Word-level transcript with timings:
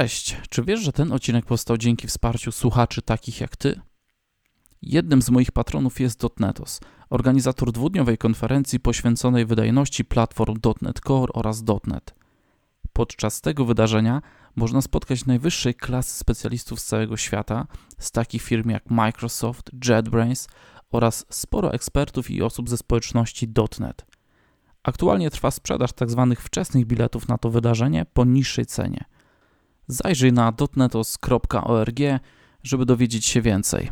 Cześć, 0.00 0.36
czy 0.48 0.62
wiesz, 0.62 0.80
że 0.80 0.92
ten 0.92 1.12
odcinek 1.12 1.46
powstał 1.46 1.76
dzięki 1.76 2.06
wsparciu 2.06 2.52
słuchaczy 2.52 3.02
takich 3.02 3.40
jak 3.40 3.56
ty? 3.56 3.80
Jednym 4.82 5.22
z 5.22 5.30
moich 5.30 5.52
patronów 5.52 6.00
jest 6.00 6.20
Dotnetos, 6.20 6.80
organizator 7.10 7.72
dwudniowej 7.72 8.18
konferencji 8.18 8.80
poświęconej 8.80 9.46
wydajności 9.46 10.04
platform 10.04 10.58
.NET 10.82 11.00
Core 11.00 11.32
oraz 11.32 11.62
.NET. 11.86 12.14
Podczas 12.92 13.40
tego 13.40 13.64
wydarzenia 13.64 14.22
można 14.56 14.82
spotkać 14.82 15.26
najwyższej 15.26 15.74
klasy 15.74 16.18
specjalistów 16.18 16.80
z 16.80 16.84
całego 16.84 17.16
świata, 17.16 17.66
z 17.98 18.10
takich 18.10 18.42
firm 18.42 18.70
jak 18.70 18.90
Microsoft, 18.90 19.70
JetBrains 19.88 20.48
oraz 20.90 21.26
sporo 21.28 21.72
ekspertów 21.72 22.30
i 22.30 22.42
osób 22.42 22.68
ze 22.68 22.76
społeczności 22.76 23.48
.NET. 23.80 24.06
Aktualnie 24.82 25.30
trwa 25.30 25.50
sprzedaż 25.50 25.92
tzw. 25.92 26.34
wczesnych 26.38 26.86
biletów 26.86 27.28
na 27.28 27.38
to 27.38 27.50
wydarzenie 27.50 28.06
po 28.12 28.24
niższej 28.24 28.66
cenie. 28.66 29.04
Zajrzyj 29.88 30.32
na 30.32 30.52
dotnetos.org, 30.52 31.98
żeby 32.62 32.86
dowiedzieć 32.86 33.26
się 33.26 33.42
więcej. 33.42 33.90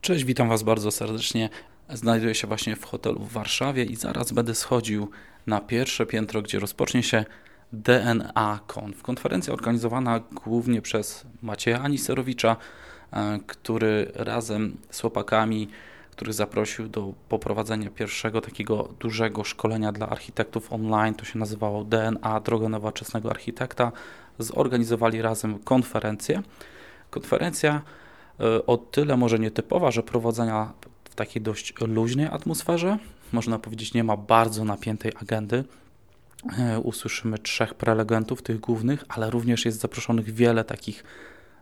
Cześć, 0.00 0.24
witam 0.24 0.48
Was 0.48 0.62
bardzo 0.62 0.90
serdecznie. 0.90 1.48
Znajduję 1.88 2.34
się 2.34 2.46
właśnie 2.46 2.76
w 2.76 2.84
hotelu 2.84 3.20
w 3.20 3.32
Warszawie 3.32 3.84
i 3.84 3.96
zaraz 3.96 4.32
będę 4.32 4.54
schodził 4.54 5.10
na 5.46 5.60
pierwsze 5.60 6.06
piętro, 6.06 6.42
gdzie 6.42 6.58
rozpocznie 6.58 7.02
się 7.02 7.24
DNA 7.72 8.60
Conf. 8.66 9.02
Konferencja 9.02 9.52
organizowana 9.52 10.20
głównie 10.44 10.82
przez 10.82 11.26
Macieja 11.42 11.80
Aniserowicza, 11.80 12.56
e, 13.12 13.38
który 13.46 14.12
razem 14.14 14.76
z 14.90 15.00
chłopakami, 15.00 15.68
których 16.14 16.34
zaprosił 16.34 16.88
do 16.88 17.12
poprowadzenia 17.28 17.90
pierwszego 17.90 18.40
takiego 18.40 18.88
dużego 19.00 19.44
szkolenia 19.44 19.92
dla 19.92 20.08
architektów 20.08 20.72
online, 20.72 21.14
to 21.14 21.24
się 21.24 21.38
nazywało 21.38 21.84
DNA 21.84 22.40
Droga 22.40 22.68
Nowoczesnego 22.68 23.30
Architekta, 23.30 23.92
zorganizowali 24.38 25.22
razem 25.22 25.58
konferencję. 25.58 26.42
Konferencja 27.10 27.82
e, 28.40 28.66
o 28.66 28.76
tyle 28.76 29.16
może 29.16 29.38
nietypowa, 29.38 29.90
że 29.90 30.02
prowadzenia 30.02 30.72
w 31.04 31.14
takiej 31.14 31.42
dość 31.42 31.74
luźnej 31.80 32.26
atmosferze, 32.26 32.98
można 33.32 33.58
powiedzieć 33.58 33.94
nie 33.94 34.04
ma 34.04 34.16
bardzo 34.16 34.64
napiętej 34.64 35.12
agendy, 35.22 35.64
E, 36.58 36.80
usłyszymy 36.80 37.38
trzech 37.38 37.74
prelegentów, 37.74 38.42
tych 38.42 38.60
głównych, 38.60 39.04
ale 39.08 39.30
również 39.30 39.64
jest 39.64 39.80
zaproszonych 39.80 40.30
wiele 40.30 40.64
takich, 40.64 41.04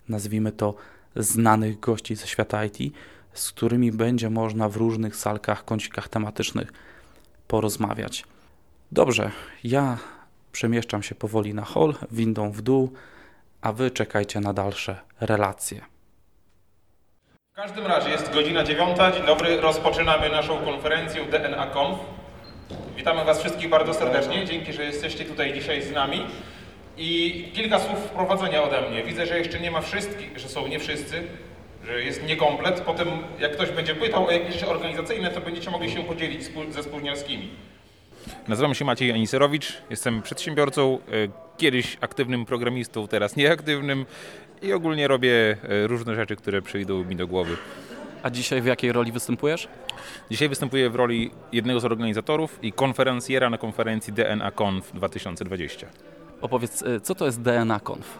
nazwijmy 0.08 0.52
to, 0.52 0.74
znanych 1.16 1.80
gości 1.80 2.16
ze 2.16 2.26
świata 2.26 2.64
IT, 2.64 2.94
z 3.32 3.52
którymi 3.52 3.92
będzie 3.92 4.30
można 4.30 4.68
w 4.68 4.76
różnych 4.76 5.16
salkach, 5.16 5.64
kącikach 5.64 6.08
tematycznych 6.08 6.72
porozmawiać. 7.48 8.24
Dobrze, 8.92 9.30
ja 9.64 9.98
przemieszczam 10.52 11.02
się 11.02 11.14
powoli 11.14 11.54
na 11.54 11.64
hol, 11.64 11.94
windą 12.10 12.52
w 12.52 12.62
dół, 12.62 12.92
a 13.60 13.72
wy 13.72 13.90
czekajcie 13.90 14.40
na 14.40 14.52
dalsze 14.52 14.96
relacje. 15.20 15.80
W 17.52 17.54
każdym 17.54 17.86
razie 17.86 18.10
jest 18.10 18.32
godzina 18.32 18.64
dziewiąta. 18.64 19.12
Dzień 19.12 19.26
dobry, 19.26 19.60
rozpoczynamy 19.60 20.30
naszą 20.30 20.64
konferencję 20.64 21.24
DNA 21.24 21.66
Conf. 21.66 21.98
Witamy 22.96 23.24
Was 23.24 23.40
wszystkich 23.40 23.68
bardzo 23.68 23.94
serdecznie. 23.94 24.46
Dzięki, 24.46 24.72
że 24.72 24.84
jesteście 24.84 25.24
tutaj 25.24 25.54
dzisiaj 25.54 25.82
z 25.82 25.92
nami. 25.92 26.26
I 26.96 27.50
kilka 27.54 27.78
słów 27.78 27.98
wprowadzenia 27.98 28.62
ode 28.62 28.90
mnie. 28.90 29.02
Widzę, 29.04 29.26
że 29.26 29.38
jeszcze 29.38 29.60
nie 29.60 29.70
ma 29.70 29.80
wszystkich, 29.80 30.38
że 30.38 30.48
są 30.48 30.68
nie 30.68 30.78
wszyscy, 30.78 31.22
że 31.86 32.02
jest 32.02 32.26
niekomplet. 32.26 32.80
Potem, 32.80 33.08
jak 33.40 33.52
ktoś 33.52 33.70
będzie 33.70 33.94
pytał 33.94 34.26
o 34.26 34.30
jakieś 34.30 34.54
rzeczy 34.54 34.66
organizacyjne, 34.68 35.30
to 35.30 35.40
będziecie 35.40 35.70
mogli 35.70 35.90
się 35.90 36.02
podzielić 36.04 36.42
ze 36.70 36.82
spółdzielskimi. 36.82 37.48
Nazywam 38.48 38.74
się 38.74 38.84
Maciej 38.84 39.12
Aniserowicz, 39.12 39.82
jestem 39.90 40.22
przedsiębiorcą, 40.22 40.98
e, 40.98 40.98
kiedyś 41.56 41.96
aktywnym 42.00 42.46
programistą, 42.46 43.08
teraz 43.08 43.36
nieaktywnym 43.36 44.06
i 44.62 44.72
ogólnie 44.72 45.08
robię 45.08 45.56
e, 45.62 45.86
różne 45.86 46.14
rzeczy, 46.14 46.36
które 46.36 46.62
przyjdą 46.62 47.04
mi 47.04 47.16
do 47.16 47.26
głowy. 47.26 47.56
A 48.22 48.30
dzisiaj 48.30 48.62
w 48.62 48.66
jakiej 48.66 48.92
roli 48.92 49.12
występujesz? 49.12 49.68
Dzisiaj 50.30 50.48
występuję 50.48 50.90
w 50.90 50.94
roli 50.94 51.30
jednego 51.52 51.80
z 51.80 51.84
organizatorów 51.84 52.58
i 52.62 52.72
konferencjera 52.72 53.50
na 53.50 53.58
konferencji 53.58 54.12
DNA 54.12 54.50
Conf 54.50 54.92
2020. 54.92 55.86
Opowiedz, 56.40 56.82
y, 56.82 57.00
co 57.00 57.14
to 57.14 57.26
jest 57.26 57.42
DNA 57.42 57.80
Conf? 57.80 58.18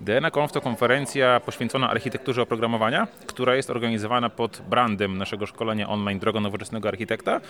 DNA 0.00 0.30
to 0.30 0.60
konferencja 0.60 1.40
poświęcona 1.40 1.90
architekturze 1.90 2.42
oprogramowania, 2.42 3.08
która 3.26 3.54
jest 3.54 3.70
organizowana 3.70 4.30
pod 4.30 4.62
brandem 4.70 5.18
naszego 5.18 5.46
szkolenia 5.46 5.88
online 5.88 6.18
Droga 6.18 6.40
Nowoczesnego 6.40 6.88
Architekta 6.88 7.40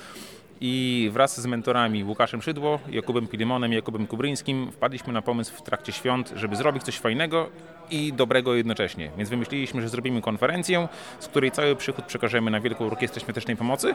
i 0.61 1.11
wraz 1.12 1.41
z 1.41 1.47
mentorami 1.47 2.05
Łukaszem 2.05 2.43
Szydło, 2.43 2.79
Jakubem 2.89 3.27
Pilimonem 3.27 3.73
Jakubem 3.73 4.06
Kubryńskim 4.06 4.73
wpadliśmy 4.73 5.12
na 5.12 5.23
pomysł 5.23 5.55
w 5.55 5.62
trakcie 5.62 5.93
świąt, 5.93 6.33
żeby 6.37 6.56
zrobić 6.56 6.83
coś 6.83 6.99
fajnego 6.99 7.49
i 7.91 8.12
dobrego 8.12 8.55
jednocześnie. 8.55 9.11
Więc 9.17 9.31
wymyśliliśmy, 9.31 9.83
że 9.83 9.89
zrobimy 9.89 10.23
konferencję, 10.23 10.89
z 11.21 11.27
której 11.27 11.51
cały 11.51 11.77
przychód 11.77 12.05
przekażemy 12.05 12.51
na 12.51 12.61
Wielką 12.61 12.87
Orkiestrę 12.87 13.21
Świątecznej 13.21 13.56
Pomocy 13.56 13.95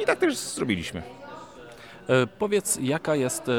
i 0.00 0.04
tak 0.04 0.18
też 0.18 0.36
zrobiliśmy. 0.36 1.02
E, 2.08 2.26
powiedz, 2.26 2.78
jaka 2.82 3.14
jest 3.14 3.48
e, 3.48 3.52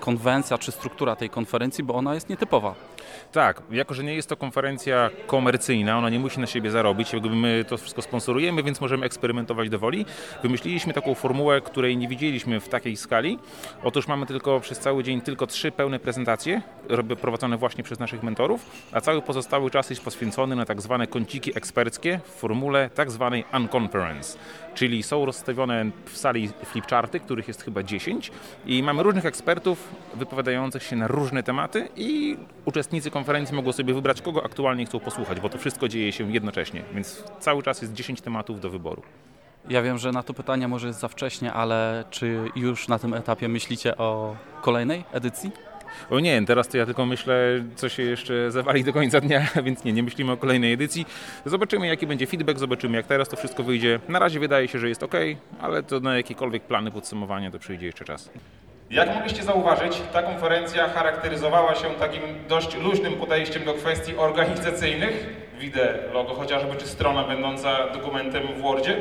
konwencja 0.00 0.58
czy 0.58 0.72
struktura 0.72 1.16
tej 1.16 1.30
konferencji, 1.30 1.84
bo 1.84 1.94
ona 1.94 2.14
jest 2.14 2.28
nietypowa. 2.28 2.74
Tak, 3.32 3.62
jako 3.70 3.94
że 3.94 4.04
nie 4.04 4.14
jest 4.14 4.28
to 4.28 4.36
konferencja 4.36 5.10
komercyjna, 5.26 5.98
ona 5.98 6.10
nie 6.10 6.18
musi 6.18 6.40
na 6.40 6.46
siebie 6.46 6.70
zarobić, 6.70 7.12
jakby 7.12 7.30
my 7.30 7.64
to 7.68 7.78
wszystko 7.78 8.02
sponsorujemy, 8.02 8.62
więc 8.62 8.80
możemy 8.80 9.06
eksperymentować 9.06 9.68
do 9.68 9.78
woli. 9.78 10.06
Wymyśliliśmy 10.42 10.92
taką 10.92 11.14
formułę, 11.14 11.60
której 11.60 11.96
nie 11.96 12.08
widzieliśmy 12.08 12.60
w 12.60 12.68
takiej 12.68 12.96
skali. 12.96 13.38
Otóż 13.82 14.08
mamy 14.08 14.26
tylko 14.26 14.60
przez 14.60 14.78
cały 14.78 15.04
dzień 15.04 15.20
tylko 15.20 15.46
trzy 15.46 15.72
pełne 15.72 15.98
prezentacje, 15.98 16.62
prowadzone 17.20 17.56
właśnie 17.56 17.84
przez 17.84 17.98
naszych 17.98 18.22
mentorów, 18.22 18.70
a 18.92 19.00
cały 19.00 19.22
pozostały 19.22 19.70
czas 19.70 19.90
jest 19.90 20.02
poświęcony 20.02 20.56
na 20.56 20.64
tak 20.64 20.82
zwane 20.82 21.06
kąciki 21.06 21.56
eksperckie 21.56 22.20
w 22.24 22.28
formule 22.28 22.90
tak 22.94 23.10
zwanej 23.10 23.44
unconference, 23.56 24.38
czyli 24.74 25.02
są 25.02 25.26
rozstawione 25.26 25.90
w 26.04 26.18
sali 26.18 26.50
flipcharty, 26.64 27.20
których 27.20 27.48
jest 27.48 27.62
chyba 27.62 27.82
10 27.82 28.30
i 28.66 28.82
mamy 28.82 29.02
różnych 29.02 29.26
ekspertów 29.26 29.88
wypowiadających 30.14 30.82
się 30.82 30.96
na 30.96 31.06
różne 31.06 31.42
tematy 31.42 31.88
i 31.96 32.36
uczestnicy 32.92 33.10
konferencji 33.10 33.56
mogą 33.56 33.72
sobie 33.72 33.94
wybrać, 33.94 34.22
kogo 34.22 34.44
aktualnie 34.44 34.86
chcą 34.86 35.00
posłuchać, 35.00 35.40
bo 35.40 35.48
to 35.48 35.58
wszystko 35.58 35.88
dzieje 35.88 36.12
się 36.12 36.32
jednocześnie, 36.32 36.82
więc 36.94 37.24
cały 37.40 37.62
czas 37.62 37.82
jest 37.82 37.94
10 37.94 38.20
tematów 38.20 38.60
do 38.60 38.70
wyboru. 38.70 39.02
Ja 39.68 39.82
wiem, 39.82 39.98
że 39.98 40.12
na 40.12 40.22
to 40.22 40.34
pytanie 40.34 40.68
może 40.68 40.86
jest 40.86 41.00
za 41.00 41.08
wcześnie, 41.08 41.52
ale 41.52 42.04
czy 42.10 42.50
już 42.56 42.88
na 42.88 42.98
tym 42.98 43.14
etapie 43.14 43.48
myślicie 43.48 43.96
o 43.96 44.36
kolejnej 44.62 45.04
edycji? 45.12 45.50
O 46.10 46.20
nie, 46.20 46.46
teraz 46.46 46.68
to 46.68 46.76
ja 46.76 46.86
tylko 46.86 47.06
myślę, 47.06 47.64
co 47.76 47.88
się 47.88 48.02
jeszcze 48.02 48.50
zawali 48.50 48.84
do 48.84 48.92
końca 48.92 49.20
dnia, 49.20 49.46
więc 49.64 49.84
nie, 49.84 49.92
nie 49.92 50.02
myślimy 50.02 50.32
o 50.32 50.36
kolejnej 50.36 50.72
edycji. 50.72 51.06
Zobaczymy, 51.46 51.86
jaki 51.86 52.06
będzie 52.06 52.26
feedback, 52.26 52.58
zobaczymy, 52.58 52.96
jak 52.96 53.06
teraz 53.06 53.28
to 53.28 53.36
wszystko 53.36 53.62
wyjdzie. 53.62 54.00
Na 54.08 54.18
razie 54.18 54.40
wydaje 54.40 54.68
się, 54.68 54.78
że 54.78 54.88
jest 54.88 55.02
ok, 55.02 55.14
ale 55.60 55.82
to 55.82 56.00
na 56.00 56.16
jakiekolwiek 56.16 56.62
plany 56.62 56.90
podsumowania 56.90 57.50
to 57.50 57.58
przyjdzie 57.58 57.86
jeszcze 57.86 58.04
czas. 58.04 58.30
Jak 58.92 59.14
mogliście 59.14 59.42
zauważyć, 59.42 60.02
ta 60.12 60.22
konferencja 60.22 60.88
charakteryzowała 60.88 61.74
się 61.74 61.90
takim 61.90 62.22
dość 62.48 62.76
luźnym 62.76 63.12
podejściem 63.14 63.64
do 63.64 63.74
kwestii 63.74 64.16
organizacyjnych. 64.16 65.26
Widzę 65.58 65.94
logo 66.12 66.34
chociażby, 66.34 66.76
czy 66.76 66.86
strona 66.86 67.24
będąca 67.24 67.88
dokumentem 67.88 68.42
w 68.46 68.60
Wordzie. 68.60 68.96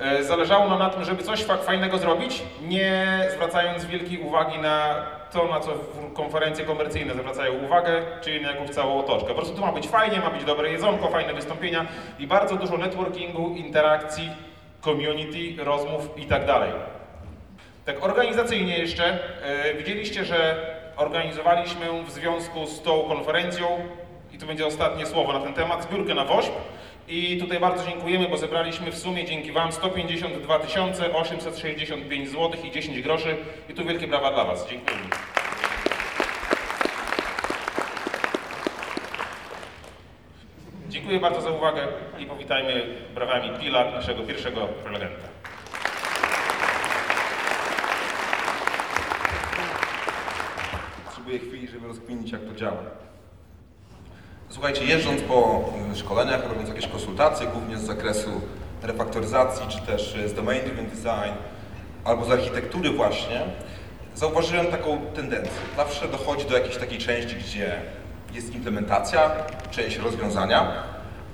E, 0.00 0.24
zależało 0.24 0.68
nam 0.68 0.78
na 0.78 0.90
tym, 0.90 1.04
żeby 1.04 1.22
coś 1.22 1.44
fajnego 1.44 1.98
zrobić, 1.98 2.42
nie 2.62 3.06
zwracając 3.34 3.84
wielkiej 3.84 4.18
uwagi 4.18 4.58
na 4.58 5.06
to, 5.32 5.48
na 5.48 5.60
co 5.60 5.70
konferencje 6.14 6.64
komercyjne 6.64 7.14
zwracają 7.14 7.52
uwagę, 7.64 8.02
czyli 8.20 8.42
na 8.42 8.50
jakąś 8.50 8.70
całą 8.70 9.00
otoczkę. 9.00 9.28
Po 9.28 9.34
prostu 9.34 9.54
to 9.54 9.66
ma 9.66 9.72
być 9.72 9.88
fajnie, 9.88 10.20
ma 10.20 10.30
być 10.30 10.44
dobre 10.44 10.70
jedzonko, 10.72 11.08
fajne 11.08 11.34
wystąpienia 11.34 11.86
i 12.18 12.26
bardzo 12.26 12.56
dużo 12.56 12.76
networkingu, 12.76 13.54
interakcji, 13.54 14.30
community, 14.84 15.64
rozmów 15.64 16.18
i 16.18 16.26
tak 16.26 16.46
dalej. 16.46 16.70
Tak 17.84 18.04
organizacyjnie 18.04 18.78
jeszcze, 18.78 19.18
e, 19.42 19.74
widzieliście, 19.74 20.24
że 20.24 20.66
organizowaliśmy 20.96 22.02
w 22.06 22.10
związku 22.10 22.66
z 22.66 22.82
tą 22.82 23.02
konferencją, 23.02 23.66
i 24.32 24.38
to 24.38 24.46
będzie 24.46 24.66
ostatnie 24.66 25.06
słowo 25.06 25.32
na 25.32 25.40
ten 25.40 25.54
temat, 25.54 25.82
zbiórkę 25.82 26.14
na 26.14 26.24
WOŚP. 26.24 26.52
I 27.08 27.38
tutaj 27.38 27.60
bardzo 27.60 27.90
dziękujemy, 27.90 28.28
bo 28.28 28.36
zebraliśmy 28.36 28.92
w 28.92 28.98
sumie 28.98 29.24
dzięki 29.24 29.52
Wam 29.52 29.72
152 29.72 30.58
865 31.12 32.28
zł 32.28 32.50
i 32.64 32.70
10 32.70 33.02
groszy. 33.02 33.36
I 33.68 33.74
tu 33.74 33.84
wielkie 33.84 34.06
brawa 34.06 34.32
dla 34.32 34.44
Was. 34.44 34.68
Dziękujemy. 34.70 35.04
Dziękuję 40.88 41.20
bardzo 41.20 41.40
za 41.40 41.50
uwagę 41.50 41.86
i 42.18 42.26
powitajmy 42.26 42.86
brawami 43.14 43.58
Pila, 43.58 43.90
naszego 43.90 44.22
pierwszego 44.22 44.60
prelegenta. 44.60 45.29
Żeby 51.80 51.92
rozkminić, 51.92 52.32
jak 52.32 52.40
to 52.44 52.54
działa. 52.54 52.82
Słuchajcie, 54.48 54.84
jeżdżąc 54.84 55.22
po 55.22 55.64
y, 55.92 55.96
szkoleniach, 55.96 56.48
robiąc 56.48 56.68
jakieś 56.68 56.86
konsultacje, 56.86 57.46
głównie 57.46 57.78
z 57.78 57.82
zakresu 57.82 58.30
refaktoryzacji, 58.82 59.66
czy 59.68 59.80
też 59.80 60.16
y, 60.16 60.28
z 60.28 60.34
domain 60.34 60.64
driven 60.64 60.86
design, 60.86 61.34
albo 62.04 62.24
z 62.24 62.30
architektury 62.30 62.90
właśnie, 62.90 63.40
zauważyłem 64.14 64.66
taką 64.66 65.00
tendencję. 65.14 65.52
Zawsze 65.76 66.08
dochodzi 66.08 66.44
do 66.44 66.58
jakiejś 66.58 66.76
takiej 66.76 66.98
części, 66.98 67.36
gdzie 67.36 67.80
jest 68.32 68.54
implementacja, 68.54 69.30
część 69.70 69.98
rozwiązania, 69.98 70.72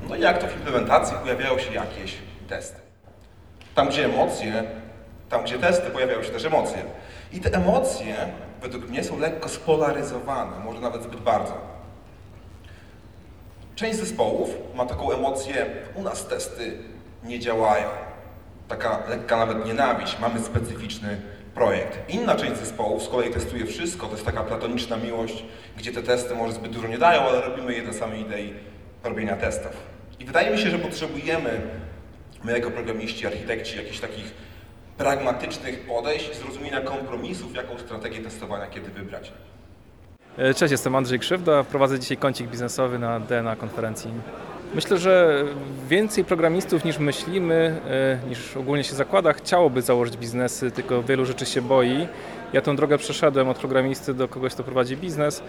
no 0.08 0.16
i 0.16 0.20
jak 0.20 0.38
to 0.38 0.46
w 0.46 0.56
implementacji 0.56 1.16
pojawiają 1.22 1.58
się 1.58 1.72
jakieś 1.72 2.14
testy. 2.49 2.81
Tam, 3.75 3.88
gdzie 3.88 4.04
emocje, 4.04 4.64
tam, 5.28 5.44
gdzie 5.44 5.58
testy, 5.58 5.90
pojawiają 5.90 6.22
się 6.22 6.31
też 6.31 6.44
emocje. 6.44 6.78
I 7.32 7.40
te 7.40 7.50
emocje, 7.50 8.16
według 8.66 8.88
mnie, 8.88 9.04
są 9.04 9.18
lekko 9.18 9.48
spolaryzowane, 9.48 10.64
może 10.64 10.80
nawet 10.80 11.02
zbyt 11.02 11.20
bardzo. 11.20 11.60
Część 13.74 13.98
zespołów 13.98 14.50
ma 14.74 14.86
taką 14.86 15.12
emocję, 15.12 15.66
u 15.94 16.02
nas 16.02 16.26
testy 16.26 16.78
nie 17.24 17.40
działają. 17.40 17.88
Taka 18.68 19.02
lekka 19.08 19.36
nawet 19.36 19.66
nienawiść, 19.66 20.18
mamy 20.18 20.40
specyficzny 20.40 21.20
projekt. 21.54 21.98
Inna 22.08 22.34
część 22.34 22.56
zespołów 22.56 23.02
z 23.02 23.08
kolei 23.08 23.32
testuje 23.32 23.66
wszystko, 23.66 24.06
to 24.06 24.12
jest 24.12 24.24
taka 24.24 24.42
platoniczna 24.42 24.96
miłość, 24.96 25.44
gdzie 25.76 25.92
te 25.92 26.02
testy 26.02 26.34
może 26.34 26.52
zbyt 26.52 26.72
dużo 26.72 26.88
nie 26.88 26.98
dają, 26.98 27.20
ale 27.20 27.40
robimy 27.40 27.74
je 27.74 27.82
dla 27.82 27.92
samej 27.92 28.20
idei 28.20 28.54
robienia 29.04 29.36
testów. 29.36 29.72
I 30.20 30.24
wydaje 30.24 30.50
mi 30.50 30.58
się, 30.58 30.70
że 30.70 30.78
potrzebujemy, 30.78 31.60
my 32.44 32.52
jako 32.52 32.70
programiści, 32.70 33.26
architekci, 33.26 33.76
jakichś 33.76 34.00
takich 34.00 34.34
pragmatycznych 34.98 35.81
podejść, 35.81 36.37
zrozumienia 36.37 36.81
kompromisów, 36.81 37.54
jaką 37.54 37.78
strategię 37.78 38.19
testowania 38.22 38.66
kiedy 38.66 38.90
wybrać. 38.90 39.32
E, 40.38 40.54
Cześć, 40.54 40.72
jestem 40.72 40.96
Andrzej 40.96 41.19
Krzywda. 41.19 41.64
Prowadzę 41.64 41.98
dzisiaj 42.00 42.16
kącik 42.16 42.48
biznesowy 42.48 42.98
na 42.98 43.20
DNA 43.20 43.56
konferencji. 43.56 44.10
Myślę, 44.75 44.98
że 44.98 45.44
więcej 45.88 46.25
programistów 46.25 46.84
niż 46.84 46.98
myślimy, 46.98 47.81
e, 48.25 48.28
niż 48.28 48.56
ogólnie 48.56 48.84
się 48.84 48.94
zakłada, 48.94 49.32
chciałoby 49.32 49.82
założyć 49.82 50.16
biznesy, 50.16 50.70
tylko 50.70 51.02
wielu 51.02 51.26
rzeczy 51.26 51.46
się 51.46 51.62
boi. 51.62 52.08
Ja 52.52 52.60
tę 52.60 52.76
drogę 52.76 52.99
przeszedłem 52.99 53.49
od 53.49 53.58
programisty 53.58 54.14
do 54.14 54.28
kogoś, 54.28 54.54
kto 54.54 54.64
prowadzi 54.64 54.96
biznes. 54.96 55.42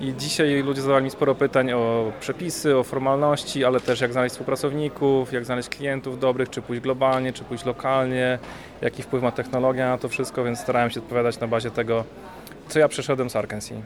I 0.00 0.14
dzisiaj 0.14 0.62
ludzie 0.62 0.82
zadawali 0.82 1.04
mi 1.04 1.10
sporo 1.10 1.34
pytań 1.34 1.72
o 1.72 2.12
przepisy, 2.20 2.76
o 2.76 2.84
formalności, 2.84 3.64
ale 3.64 3.80
też 3.80 4.00
jak 4.00 4.12
znaleźć 4.12 4.32
współpracowników, 4.32 5.32
jak 5.32 5.44
znaleźć 5.44 5.68
klientów 5.68 6.20
dobrych, 6.20 6.50
czy 6.50 6.62
pójść 6.62 6.82
globalnie, 6.82 7.32
czy 7.32 7.44
pójść 7.44 7.64
lokalnie, 7.64 8.38
jaki 8.82 9.02
wpływ 9.02 9.22
ma 9.22 9.32
technologia 9.32 9.88
na 9.88 9.98
to 9.98 10.08
wszystko, 10.08 10.44
więc 10.44 10.60
starałem 10.60 10.90
się 10.90 11.00
odpowiadać 11.00 11.40
na 11.40 11.46
bazie 11.46 11.70
tego, 11.70 12.04
co 12.68 12.78
ja 12.78 12.88
przeszedłem 12.88 13.30
z 13.30 13.36
Arkansas. 13.36 13.78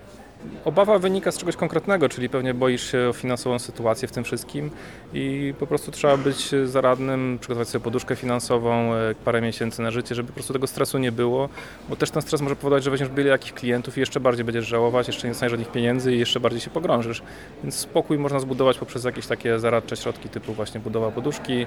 Obawa 0.65 0.99
wynika 0.99 1.33
z 1.33 1.39
czegoś 1.39 1.57
konkretnego, 1.57 2.09
czyli 2.09 2.29
pewnie 2.29 2.55
boisz 2.55 2.91
się 2.93 3.09
o 3.09 3.13
finansową 3.13 3.59
sytuację 3.59 4.09
w 4.09 4.13
tym 4.13 4.25
wszystkim 4.25 4.71
i 5.15 5.55
po 5.59 5.67
prostu 5.67 5.91
trzeba 5.91 6.17
być 6.17 6.51
zaradnym, 6.65 7.39
przygotować 7.41 7.69
sobie 7.69 7.85
poduszkę 7.85 8.17
finansową, 8.17 8.95
e, 8.95 9.15
parę 9.25 9.41
miesięcy 9.41 9.83
na 9.83 9.91
życie, 9.91 10.15
żeby 10.15 10.29
po 10.29 10.35
prostu 10.35 10.53
tego 10.53 10.67
stresu 10.67 10.99
nie 10.99 11.13
było, 11.13 11.49
bo 11.89 11.97
też 11.97 12.11
ten 12.11 12.23
stres 12.23 12.41
może 12.41 12.57
powodować, 12.57 12.85
że 12.85 12.91
weźmiesz 12.91 13.09
byle 13.09 13.29
jakich 13.29 13.55
klientów 13.55 13.97
i 13.97 14.01
jeszcze 14.01 14.21
bardziej 14.21 14.45
będziesz 14.45 14.67
żałować, 14.67 15.07
jeszcze 15.07 15.27
nie 15.27 15.33
dostaniesz 15.33 15.51
żadnych 15.51 15.73
pieniędzy 15.73 16.15
i 16.15 16.19
jeszcze 16.19 16.41
bardziej 16.41 16.61
się 16.61 16.71
pogrążysz. 16.71 17.23
Więc 17.63 17.75
spokój 17.75 18.19
można 18.19 18.41
zbudować 18.41 18.79
poprzez 18.79 19.05
jakieś 19.05 19.27
takie 19.27 19.59
zaradcze 19.59 19.97
środki 19.97 20.29
typu 20.29 20.53
właśnie 20.53 20.81
budowa 20.81 21.11
poduszki, 21.11 21.67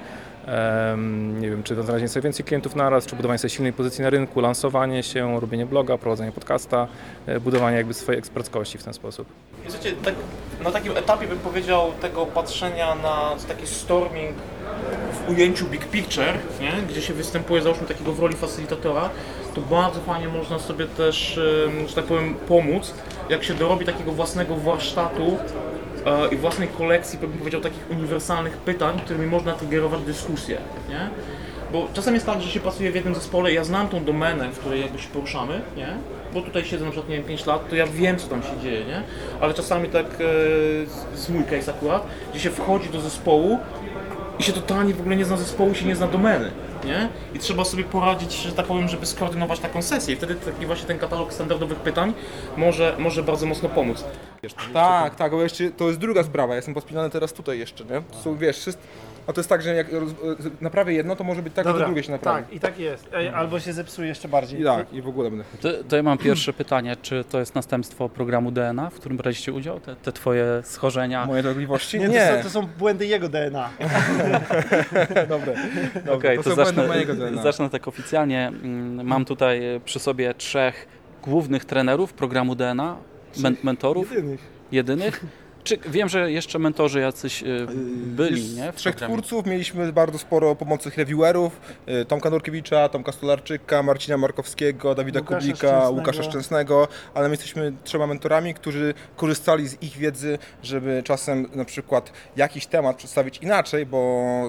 nie 1.40 1.50
wiem, 1.50 1.64
czy 1.64 1.76
znalezienie 1.76 2.10
sobie 2.10 2.24
więcej 2.24 2.46
klientów 2.46 2.76
naraz, 2.76 3.06
czy 3.06 3.16
budowanie 3.16 3.38
sobie 3.38 3.50
silnej 3.50 3.74
pozycji 3.74 4.02
na 4.04 4.10
rynku, 4.10 4.42
lansowanie 4.42 5.04
się, 5.04 5.40
robienie 5.40 5.66
bloga, 5.66 5.98
prowadzenie 5.98 6.32
podcasta, 6.32 6.88
e, 7.26 7.40
budowanie 7.40 7.78
jakby 7.78 7.94
swojej 7.94 8.20
eksperckości 8.20 8.61
w 8.66 8.84
ten 8.84 8.94
sposób. 8.94 9.28
Wiecie, 9.66 9.92
tak, 10.04 10.16
na 10.64 10.72
takim 10.72 10.98
etapie 10.98 11.28
bym 11.28 11.40
powiedział 11.40 11.92
tego 12.02 12.26
patrzenia 12.26 12.96
na 12.96 13.36
taki 13.48 13.68
storming 13.68 14.36
w 15.14 15.30
ujęciu 15.30 15.66
big 15.66 15.86
picture, 15.86 16.34
nie? 16.60 16.72
gdzie 16.90 17.02
się 17.02 17.14
występuje 17.14 17.62
załóżmy 17.62 17.88
takiego 17.88 18.14
w 18.14 18.20
roli 18.20 18.36
facilitatora, 18.36 19.10
to 19.56 19.62
bardzo 19.62 20.00
fajnie 20.00 20.28
można 20.28 20.60
sobie 20.60 20.86
też, 20.86 21.40
że 21.88 21.96
tak 21.96 22.06
powiem, 22.06 22.36
pomóc, 22.36 22.94
jak 23.30 23.44
się 23.44 23.54
dorobi 23.54 23.86
takiego 23.86 24.12
własnego 24.12 24.56
warsztatu 24.56 25.38
e, 26.06 26.28
i 26.28 26.38
własnej 26.38 26.68
kolekcji, 26.68 27.20
bym 27.20 27.32
powiedział, 27.32 27.62
takich 27.62 27.90
uniwersalnych 27.92 28.58
pytań, 28.58 29.02
którymi 29.06 29.26
można 29.26 29.54
triggerować 29.54 30.02
dyskusję, 30.02 30.58
nie? 30.90 31.10
Bo 31.72 31.88
czasem 31.94 32.14
jest 32.14 32.26
tak, 32.26 32.42
że 32.42 32.50
się 32.50 32.60
pracuje 32.60 32.92
w 32.92 32.96
jednym 32.96 33.16
zespole, 33.16 33.54
ja 33.54 33.64
znam 33.64 33.88
tą 33.88 34.04
domenę, 34.04 34.50
w 34.50 34.60
której 34.60 34.82
jakby 34.82 35.00
się 35.00 35.08
poruszamy, 35.10 35.62
nie? 35.78 35.88
Bo 36.34 36.42
tutaj 36.42 36.66
siedzę 36.66 36.86
na 36.86 36.92
przykład, 36.92 37.10
nie 37.10 37.16
wiem, 37.16 37.26
5 37.26 37.46
lat, 37.46 37.70
to 37.70 37.76
ja 37.76 37.88
wiem, 37.88 38.18
co 38.18 38.28
tam 38.28 38.44
się 38.44 38.60
dzieje, 38.64 38.86
nie? 38.86 39.04
Ale 39.42 39.54
czasami 39.54 39.90
tak, 39.90 40.06
e, 40.06 40.18
z 41.18 41.30
mój 41.30 41.44
case 41.44 41.72
akurat, 41.72 42.06
gdzie 42.32 42.40
się 42.40 42.50
wchodzi 42.50 42.90
do 42.90 43.02
zespołu 43.02 43.60
i 44.40 44.44
się 44.44 44.54
totalnie 44.54 44.94
w 44.94 45.00
ogóle 45.00 45.16
nie 45.16 45.26
zna 45.26 45.38
zespołu, 45.38 45.76
się 45.76 45.86
nie 45.86 45.96
zna 45.96 46.08
domeny, 46.08 46.52
nie? 46.86 47.10
I 47.34 47.40
trzeba 47.40 47.66
sobie 47.66 47.84
poradzić, 47.84 48.34
że 48.34 48.52
tak 48.52 48.66
powiem, 48.66 48.88
żeby 48.88 49.06
skoordynować 49.06 49.60
taką 49.60 49.82
sesję. 49.82 50.14
I 50.14 50.18
wtedy 50.18 50.36
taki 50.36 50.66
właśnie 50.66 50.88
ten 50.88 51.00
katalog 51.00 51.34
standardowych 51.34 51.78
pytań 51.80 52.14
może, 52.58 52.96
może 53.00 53.24
bardzo 53.24 53.46
mocno 53.46 53.70
pomóc. 53.70 54.04
Tak, 54.74 55.16
tak, 55.16 55.32
bo 55.32 55.44
jeszcze 55.44 55.72
to 55.72 55.88
jest 55.88 56.00
druga 56.00 56.24
sprawa. 56.24 56.54
Ja 56.54 56.56
jestem 56.56 56.74
pospinany 56.74 57.10
teraz 57.10 57.34
tutaj 57.34 57.60
jeszcze, 57.60 57.84
nie? 57.84 58.02
To 58.12 58.18
są, 58.24 58.38
wiesz, 58.38 58.58
wszystko. 58.60 58.84
A 59.28 59.34
to 59.34 59.40
jest 59.42 59.50
tak, 59.50 59.62
że 59.62 59.76
jak 59.76 59.88
roz- 59.94 60.14
naprawię 60.62 60.94
jedno, 60.94 61.16
to 61.16 61.24
może 61.24 61.42
być 61.42 61.54
tak, 61.54 61.68
że 61.68 61.74
to 61.74 61.80
drugie 61.80 62.04
się 62.04 62.12
naprawi. 62.12 62.44
tak, 62.44 62.54
i 62.54 62.60
tak 62.60 62.80
jest. 62.80 63.10
Ej, 63.14 63.28
Albo 63.28 63.60
się 63.60 63.74
zepsuje 63.74 64.08
jeszcze 64.08 64.28
bardziej. 64.28 64.62
I 64.62 64.64
tak, 64.64 64.94
i 64.94 65.02
w 65.02 65.08
ogóle 65.08 65.30
będę. 65.30 65.46
To, 65.62 65.70
to 65.90 65.96
ja 65.96 66.04
mam 66.04 66.18
pierwsze 66.18 66.54
pytanie, 66.54 66.96
czy 67.02 67.24
to 67.30 67.40
jest 67.40 67.56
następstwo 67.56 68.10
programu 68.10 68.52
DNA, 68.52 68.90
w 68.90 68.94
którym 68.94 69.18
braliście 69.18 69.54
udział? 69.54 69.80
Te, 69.80 69.96
te 69.96 70.12
twoje 70.12 70.46
schorzenia? 70.64 71.26
Moje 71.26 71.44
dolegliwości? 71.44 72.00
Nie, 72.00 72.08
Nie, 72.08 72.28
To, 72.28 72.38
są, 72.38 72.44
to 72.44 72.50
są 72.50 72.68
błędy 72.80 73.06
jego 73.06 73.30
DNA. 73.30 73.70
dobre. 75.30 75.54
dobre. 75.96 76.14
Okej, 76.14 76.38
to, 76.38 76.44
to, 76.44 76.50
są 76.50 76.56
zacznę, 76.56 76.74
błędy 76.74 76.88
mojego 76.88 77.16
DNA. 77.16 77.42
zacznę 77.44 77.70
tak 77.70 77.88
oficjalnie. 77.88 78.48
Mm, 78.48 79.08
Mam 79.08 79.26
tutaj 79.26 79.76
e, 79.76 79.80
przy 79.80 80.00
sobie 80.00 80.34
trzech 80.34 80.88
głównych 81.24 81.66
trenerów 81.66 82.14
programu 82.14 82.56
DNA, 82.56 82.98
men, 83.44 83.56
mentorów, 83.64 84.12
Jedynych. 84.12 84.40
jedynych. 84.72 85.26
Czy, 85.64 85.78
wiem, 85.78 86.10
że 86.10 86.32
jeszcze 86.32 86.60
mentorzy 86.60 87.00
jacyś 87.00 87.44
e, 87.44 87.46
byli, 88.06 88.42
Z 88.42 88.56
nie? 88.58 88.72
W 88.72 88.76
trzech 88.76 88.96
programie. 88.96 89.14
twórców 89.22 89.46
mieliśmy 89.46 89.94
bardzo 89.94 90.18
sporo 90.18 90.56
pomocnych 90.56 90.98
reviewerów. 90.98 91.62
y, 92.02 92.06
Tomka 92.06 92.30
Nurkiewicza, 92.30 92.90
Tomka 92.90 93.12
Stolarczyka, 93.12 93.84
Marcina 93.84 94.18
Markowskiego, 94.18 94.96
Dawida 94.96 95.20
Łukasza 95.20 95.38
Kublika, 95.40 95.58
Szczęsnego. 95.58 95.92
Łukasza 95.92 96.24
Szczęsnego, 96.24 96.88
ale 97.14 97.28
my 97.30 97.34
jesteśmy 97.34 97.74
trzema 97.84 98.08
mentorami, 98.08 98.54
którzy 98.54 98.94
korzystali 99.16 99.68
z 99.68 99.84
ich 99.84 99.98
wiedzy, 99.98 100.38
żeby 100.64 101.02
czasem 101.06 101.48
na 101.56 101.66
przykład 101.66 102.12
jakiś 102.38 102.66
temat 102.68 102.96
przedstawić 102.98 103.38
inaczej, 103.38 103.86
bo 103.86 104.00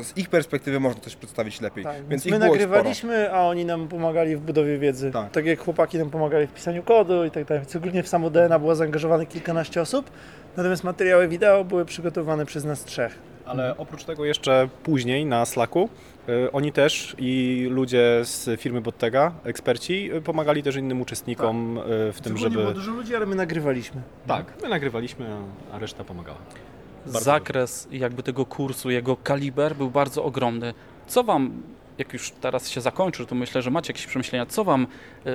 z 0.05 0.17
ich 0.17 0.29
perspektywy 0.29 0.81
można 0.81 1.01
coś 1.01 1.17
przedstawić 1.17 1.61
lepiej. 1.61 1.85
Tak, 1.85 2.09
Więc 2.09 2.27
my 2.27 2.39
nagrywaliśmy, 2.39 3.33
a 3.33 3.41
oni 3.49 3.65
nam 3.65 3.89
pomagali 3.89 4.37
w 4.37 4.41
budowie 4.41 4.79
wiedzy. 4.79 5.11
Tak. 5.11 5.31
Tak. 5.31 5.47
jak 5.47 5.59
chłopaki 5.61 5.99
nam 5.99 6.11
pomagali 6.11 6.47
w 6.47 6.53
pisaniu 6.53 6.83
kodu 6.83 7.25
i 7.25 7.31
tak 7.31 7.45
dalej. 7.45 7.63
Więc 7.65 7.77
ogólnie 7.77 8.03
w 8.03 8.09
samo 8.09 8.31
DNA 8.31 8.59
było 8.59 8.75
zaangażowane 8.75 9.27
kilkanaście 9.27 9.83
osób, 9.83 10.11
natomiast 10.57 10.85
materiały 10.85 11.29
wideo 11.29 11.65
były 11.65 11.85
przygotowane 11.85 12.47
przez 12.47 12.65
nas 12.65 12.85
trzech. 12.85 13.19
Ale 13.47 13.77
oprócz 13.77 14.05
tego 14.05 14.25
jeszcze 14.25 14.69
później 14.83 15.27
na 15.27 15.47
Slacku 15.47 15.89
y, 16.29 16.53
oni 16.53 16.73
też 16.73 17.15
i 17.19 17.67
ludzie 17.71 18.21
z 18.23 18.61
firmy 18.61 18.81
Bottega, 18.81 19.33
eksperci, 19.45 20.13
y, 20.15 20.21
pomagali 20.23 20.63
też 20.63 20.77
innym 20.77 21.01
uczestnikom 21.01 21.79
y, 21.79 22.13
w 22.13 22.21
tym, 22.23 22.33
Ogólnie 22.37 22.51
było 22.51 22.65
żeby... 22.69 22.75
dużo 22.81 22.93
ludzi, 22.93 23.17
ale 23.17 23.27
my 23.27 23.35
nagrywaliśmy. 23.35 24.01
Tak, 24.27 24.47
my 24.63 24.69
nagrywaliśmy, 24.69 25.27
a- 25.73 25.79
reszta 25.79 26.05
pomagała. 26.05 26.39
Bardzo 27.07 27.21
Zakres 27.21 27.89
jakby 27.91 28.23
tego 28.23 28.47
kursu, 28.47 28.91
jego 28.91 29.17
kaliber 29.17 29.77
był 29.77 29.91
bardzo 29.91 30.25
ogromny. 30.25 30.75
Co 31.07 31.25
wam, 31.25 31.63
jak 31.99 32.13
już 32.13 32.31
teraz 32.31 32.69
się 32.71 32.81
zakończy, 32.81 33.27
to 33.27 33.35
myślę, 33.35 33.63
że 33.63 33.71
macie 33.71 33.93
jakieś 33.93 34.07
przemyślenia, 34.07 34.47
co 34.47 34.65
wam 34.65 34.87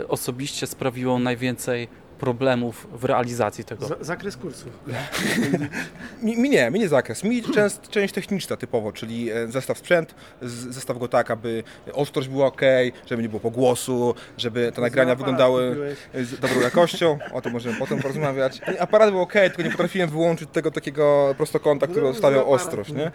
osobiście 0.08 0.68
sprawiło 0.68 1.20
najwięcej 1.20 1.88
problemów 2.20 2.88
w 2.94 3.04
realizacji 3.06 3.64
tego? 3.64 3.88
Z- 3.88 4.06
zakres 4.06 4.38
kursów. 4.38 4.70
Mi, 6.24 6.38
mi 6.38 6.50
nie, 6.50 6.72
mi 6.72 6.80
nie 6.80 6.88
zakres. 6.88 7.24
Mi 7.24 7.44
częst, 7.44 7.90
część 7.90 8.14
techniczna 8.14 8.58
typowo, 8.58 8.92
czyli 8.92 9.32
e, 9.32 9.48
zestaw 9.48 9.78
sprzęt, 9.78 10.16
z, 10.42 10.52
zestaw 10.52 10.98
go 10.98 11.08
tak, 11.08 11.32
aby 11.32 11.64
ostrość 11.94 12.28
była 12.28 12.46
ok, 12.46 12.62
żeby 13.10 13.22
nie 13.22 13.30
było 13.30 13.40
pogłosu, 13.40 14.16
żeby 14.38 14.72
te 14.76 14.82
nagrania 14.82 15.12
aparat 15.14 15.18
wyglądały 15.18 15.96
z 16.14 16.40
dobrą 16.40 16.62
jakością. 16.62 17.20
O 17.34 17.42
tym 17.42 17.54
możemy 17.54 17.80
potem 17.80 18.00
porozmawiać. 18.02 18.62
Aparat 18.80 19.10
był 19.12 19.22
ok, 19.22 19.34
tylko 19.34 19.62
nie 19.62 19.72
potrafiłem 19.72 20.10
wyłączyć 20.10 20.50
tego 20.54 20.72
takiego 20.72 21.34
prostokąta, 21.38 21.88
który 21.88 22.08
aparat, 22.10 22.44
ostrość. 22.46 22.92
no. 22.92 23.00
Nie? 23.00 23.12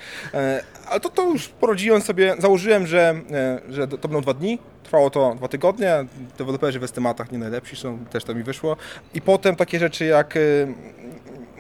Ale 0.89 1.01
to, 1.01 1.09
to 1.09 1.23
już 1.31 1.49
poradziłem 1.49 2.03
sobie, 2.03 2.35
założyłem, 2.39 2.87
że, 2.87 3.15
e, 3.33 3.61
że 3.73 3.89
to 3.89 3.97
będą 4.09 4.21
dwa 4.21 4.35
dni. 4.35 4.59
Trwało 4.83 5.11
to 5.11 5.35
dwa 5.35 5.49
tygodnie. 5.49 6.05
Deweloperzy 6.39 6.81
w 6.81 6.85
estymatach 6.85 7.33
nie 7.33 7.39
najlepsi 7.39 7.77
są, 7.77 7.99
też 7.99 8.25
to 8.25 8.35
mi 8.35 8.43
wyszło. 8.43 8.77
I 9.15 9.21
potem 9.21 9.57
takie 9.57 9.79
rzeczy 9.79 10.05
jak 10.05 10.37
e, 10.37 10.41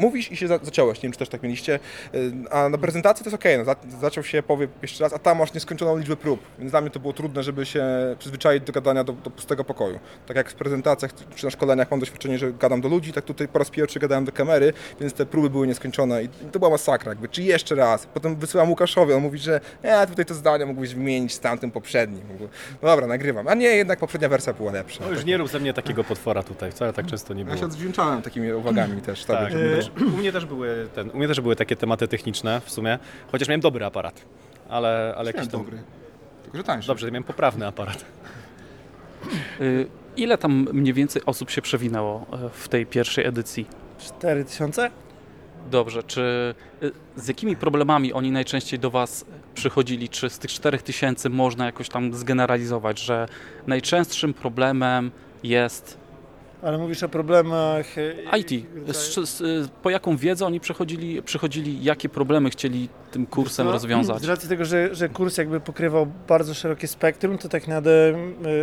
mówisz 0.02 0.32
i 0.32 0.36
się 0.36 0.48
za, 0.48 0.58
zaciąłeś, 0.62 0.98
nie 0.98 1.02
wiem 1.02 1.12
czy 1.12 1.18
też 1.18 1.28
tak 1.28 1.42
mieliście, 1.42 1.78
y, 2.14 2.32
a 2.50 2.68
na 2.68 2.78
prezentacji 2.78 3.24
to 3.24 3.30
jest 3.30 3.34
okej, 3.40 3.58
no, 3.58 3.64
za, 3.64 3.76
zaczął 4.00 4.24
się, 4.24 4.42
powie 4.42 4.68
jeszcze 4.82 5.04
raz, 5.04 5.12
a 5.12 5.18
tam 5.18 5.38
masz 5.38 5.54
nieskończoną 5.54 5.98
liczbę 5.98 6.16
prób, 6.16 6.40
więc 6.58 6.70
dla 6.70 6.80
mnie 6.80 6.90
to 6.90 7.00
było 7.00 7.12
trudne, 7.12 7.42
żeby 7.42 7.66
się 7.66 7.84
przyzwyczaić 8.18 8.64
do 8.64 8.72
gadania 8.72 9.04
do, 9.04 9.12
do 9.12 9.30
pustego 9.30 9.64
pokoju. 9.64 9.98
Tak 10.26 10.36
jak 10.36 10.50
w 10.50 10.54
prezentacjach 10.54 11.10
czy 11.34 11.44
na 11.44 11.50
szkoleniach 11.50 11.90
mam 11.90 12.00
doświadczenie, 12.00 12.38
że 12.38 12.52
gadam 12.52 12.80
do 12.80 12.88
ludzi, 12.88 13.12
tak 13.12 13.24
tutaj 13.24 13.48
po 13.48 13.58
raz 13.58 13.70
pierwszy 13.70 14.00
gadałem 14.00 14.24
do 14.24 14.32
kamery, 14.32 14.72
więc 15.00 15.12
te 15.12 15.26
próby 15.26 15.50
były 15.50 15.66
nieskończone 15.66 16.24
i 16.24 16.28
to 16.52 16.58
była 16.58 16.70
masakra, 16.70 17.10
jakby, 17.12 17.28
czy 17.28 17.42
jeszcze 17.42 17.74
raz. 17.74 18.06
Potem 18.06 18.36
wysyłam 18.36 18.68
Łukaszowi, 18.70 19.12
on 19.12 19.22
mówi, 19.22 19.38
że 19.38 19.60
nie, 19.84 20.06
tutaj 20.06 20.24
to 20.24 20.34
zdanie 20.34 20.66
mógłbyś 20.66 20.94
wymienić 20.94 21.34
z 21.34 21.40
tamtym 21.40 21.70
poprzednim. 21.70 22.22
No 22.82 22.88
dobra, 22.88 23.06
nagrywam, 23.06 23.48
a 23.48 23.54
nie, 23.54 23.66
jednak 23.66 23.98
poprzednia 23.98 24.28
wersja 24.28 24.52
była 24.52 24.72
lepsza. 24.72 25.04
No 25.04 25.10
już 25.12 25.24
nie 25.24 25.36
rób 25.36 25.48
ze 25.48 25.60
mnie 25.60 25.74
takiego 25.74 26.04
potwora 26.04 26.42
tutaj, 26.42 26.72
wcale 26.72 26.92
tak 26.92 27.06
często 27.06 27.34
nie 27.34 27.40
Ja 27.40 27.46
było. 27.46 27.58
się 27.58 27.64
odwdzięczałem 27.64 28.22
takimi 28.22 28.52
uwagami 28.52 29.02
też. 29.02 29.24
Tak. 29.24 29.52
Wiesz, 29.76 29.91
u 30.00 30.16
mnie 30.16 30.32
też 30.32 30.46
były 30.46 30.88
ten, 30.94 31.10
u 31.10 31.16
mnie 31.18 31.28
też 31.28 31.40
były 31.40 31.56
takie 31.56 31.76
tematy 31.76 32.08
techniczne 32.08 32.60
w 32.64 32.70
sumie, 32.70 32.98
chociaż 33.32 33.48
miałem 33.48 33.60
dobry 33.60 33.84
aparat. 33.84 34.24
Ale, 34.68 35.14
ale 35.16 35.26
jakiś 35.26 35.50
tam, 35.50 35.60
dobry. 35.60 35.78
Tylko, 36.42 36.58
że 36.58 36.64
tańszy. 36.64 36.86
Dobrze, 36.88 37.10
miałem 37.10 37.24
poprawny 37.24 37.66
aparat. 37.66 38.04
Y, 39.60 39.86
Ile 40.16 40.38
tam 40.38 40.68
mniej 40.72 40.94
więcej 40.94 41.22
osób 41.26 41.50
się 41.50 41.62
przewinęło 41.62 42.26
e, 42.32 42.48
w 42.52 42.68
tej 42.68 42.86
pierwszej 42.86 43.26
edycji? 43.26 43.66
4000? 43.98 44.90
Dobrze, 45.70 46.02
czy 46.02 46.54
y, 46.82 46.92
z 47.16 47.28
jakimi 47.28 47.56
problemami 47.56 48.12
oni 48.12 48.30
najczęściej 48.30 48.78
do 48.78 48.90
Was 48.90 49.24
przychodzili? 49.54 50.08
Czy 50.08 50.30
z 50.30 50.38
tych 50.38 50.50
4000 50.50 51.28
można 51.28 51.66
jakoś 51.66 51.88
tam 51.88 52.14
zgeneralizować, 52.14 53.00
że 53.00 53.28
najczęstszym 53.66 54.34
problemem 54.34 55.10
jest 55.42 56.01
Ale 56.62 56.78
mówisz 56.78 57.02
o 57.02 57.08
problemach... 57.08 57.98
e, 57.98 58.38
IT? 58.38 58.66
Z, 58.88 59.28
z, 59.28 59.68
po 59.70 59.90
jaką 59.90 60.16
wiedzę 60.16 60.46
oni 60.46 60.60
przychodzili, 60.60 61.22
przychodzili, 61.22 61.84
jakie 61.84 62.08
problemy 62.08 62.50
chcieli 62.50 62.88
tym 63.10 63.26
kursem 63.26 63.66
No, 63.66 63.72
rozwiązać? 63.78 64.22
Z 64.22 64.24
racji 64.24 64.48
tego, 64.48 64.64
że, 64.64 64.94
że 64.94 65.08
kurs 65.08 65.36
jakby 65.36 65.60
pokrywał 65.60 66.06
bardzo 66.28 66.54
szerokie 66.54 66.88
spektrum, 66.88 67.38
to 67.38 67.48
tak 67.48 67.68
naprawdę 67.68 67.90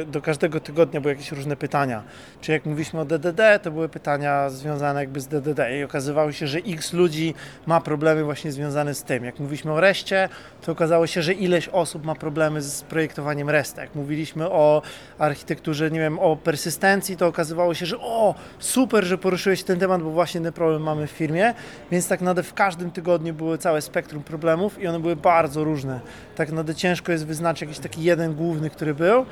y, 0.02 0.06
do 0.06 0.22
każdego 0.22 0.60
tygodnia 0.60 1.02
były 1.02 1.14
jakieś 1.14 1.32
różne 1.32 1.56
pytania. 1.56 2.04
Czy 2.42 2.52
jak 2.52 2.66
mówiliśmy 2.66 3.00
o 3.00 3.06
DDD, 3.06 3.60
to 3.64 3.72
były 3.72 3.90
pytania 3.90 4.50
związane 4.50 5.00
jakby 5.00 5.20
z 5.20 5.28
DDD 5.28 5.60
i 5.80 5.84
okazywało 5.84 6.32
się, 6.32 6.48
że 6.48 6.60
x 6.60 6.94
ludzi 6.94 7.34
ma 7.68 7.82
problemy 7.82 8.24
właśnie 8.24 8.52
związane 8.52 8.94
z 8.94 9.04
tym. 9.04 9.26
Jak 9.26 9.40
mówiliśmy 9.40 9.72
o 9.72 9.80
RESTie, 9.80 10.30
to 10.62 10.72
okazało 10.72 11.08
się, 11.08 11.22
że 11.22 11.34
ileś 11.34 11.68
osób 11.68 12.06
ma 12.06 12.16
problemy 12.16 12.62
z 12.62 12.82
projektowaniem 12.82 13.50
RESTA. 13.50 13.82
Jak 13.82 13.96
mówiliśmy 13.96 14.50
o 14.50 14.82
architekturze, 15.20 15.92
nie 15.92 16.00
wiem, 16.00 16.20
o 16.20 16.36
persystencji, 16.36 17.18
to 17.18 17.28
okazywało 17.28 17.74
się, 17.74 17.86
że 17.90 18.00
o, 18.00 18.36
super, 18.60 19.04
że 19.04 19.18
poruszyłeś 19.18 19.64
ten 19.64 19.80
temat, 19.80 20.02
bo 20.02 20.12
właśnie 20.12 20.42
ten 20.42 20.54
problem 20.54 20.84
mamy 20.84 21.08
w 21.08 21.12
firmie. 21.12 21.54
Więc 21.92 22.08
tak 22.08 22.22
naprawdę 22.22 22.44
w 22.44 22.54
każdym 22.54 22.92
tygodniu 22.92 23.34
było 23.34 23.58
całe 23.58 23.82
spektrum 23.82 24.24
problemów 24.24 24.82
i 24.82 24.88
one 24.88 25.00
były 25.00 25.16
bardzo 25.16 25.64
różne. 25.64 26.00
Tak 26.36 26.50
naprawdę 26.50 26.76
ciężko 26.76 27.12
jest 27.12 27.26
wyznaczyć 27.26 27.62
jakiś 27.62 27.80
taki 27.80 28.04
jeden 28.04 28.34
główny, 28.34 28.70
który 28.70 28.94
był. 28.94 29.26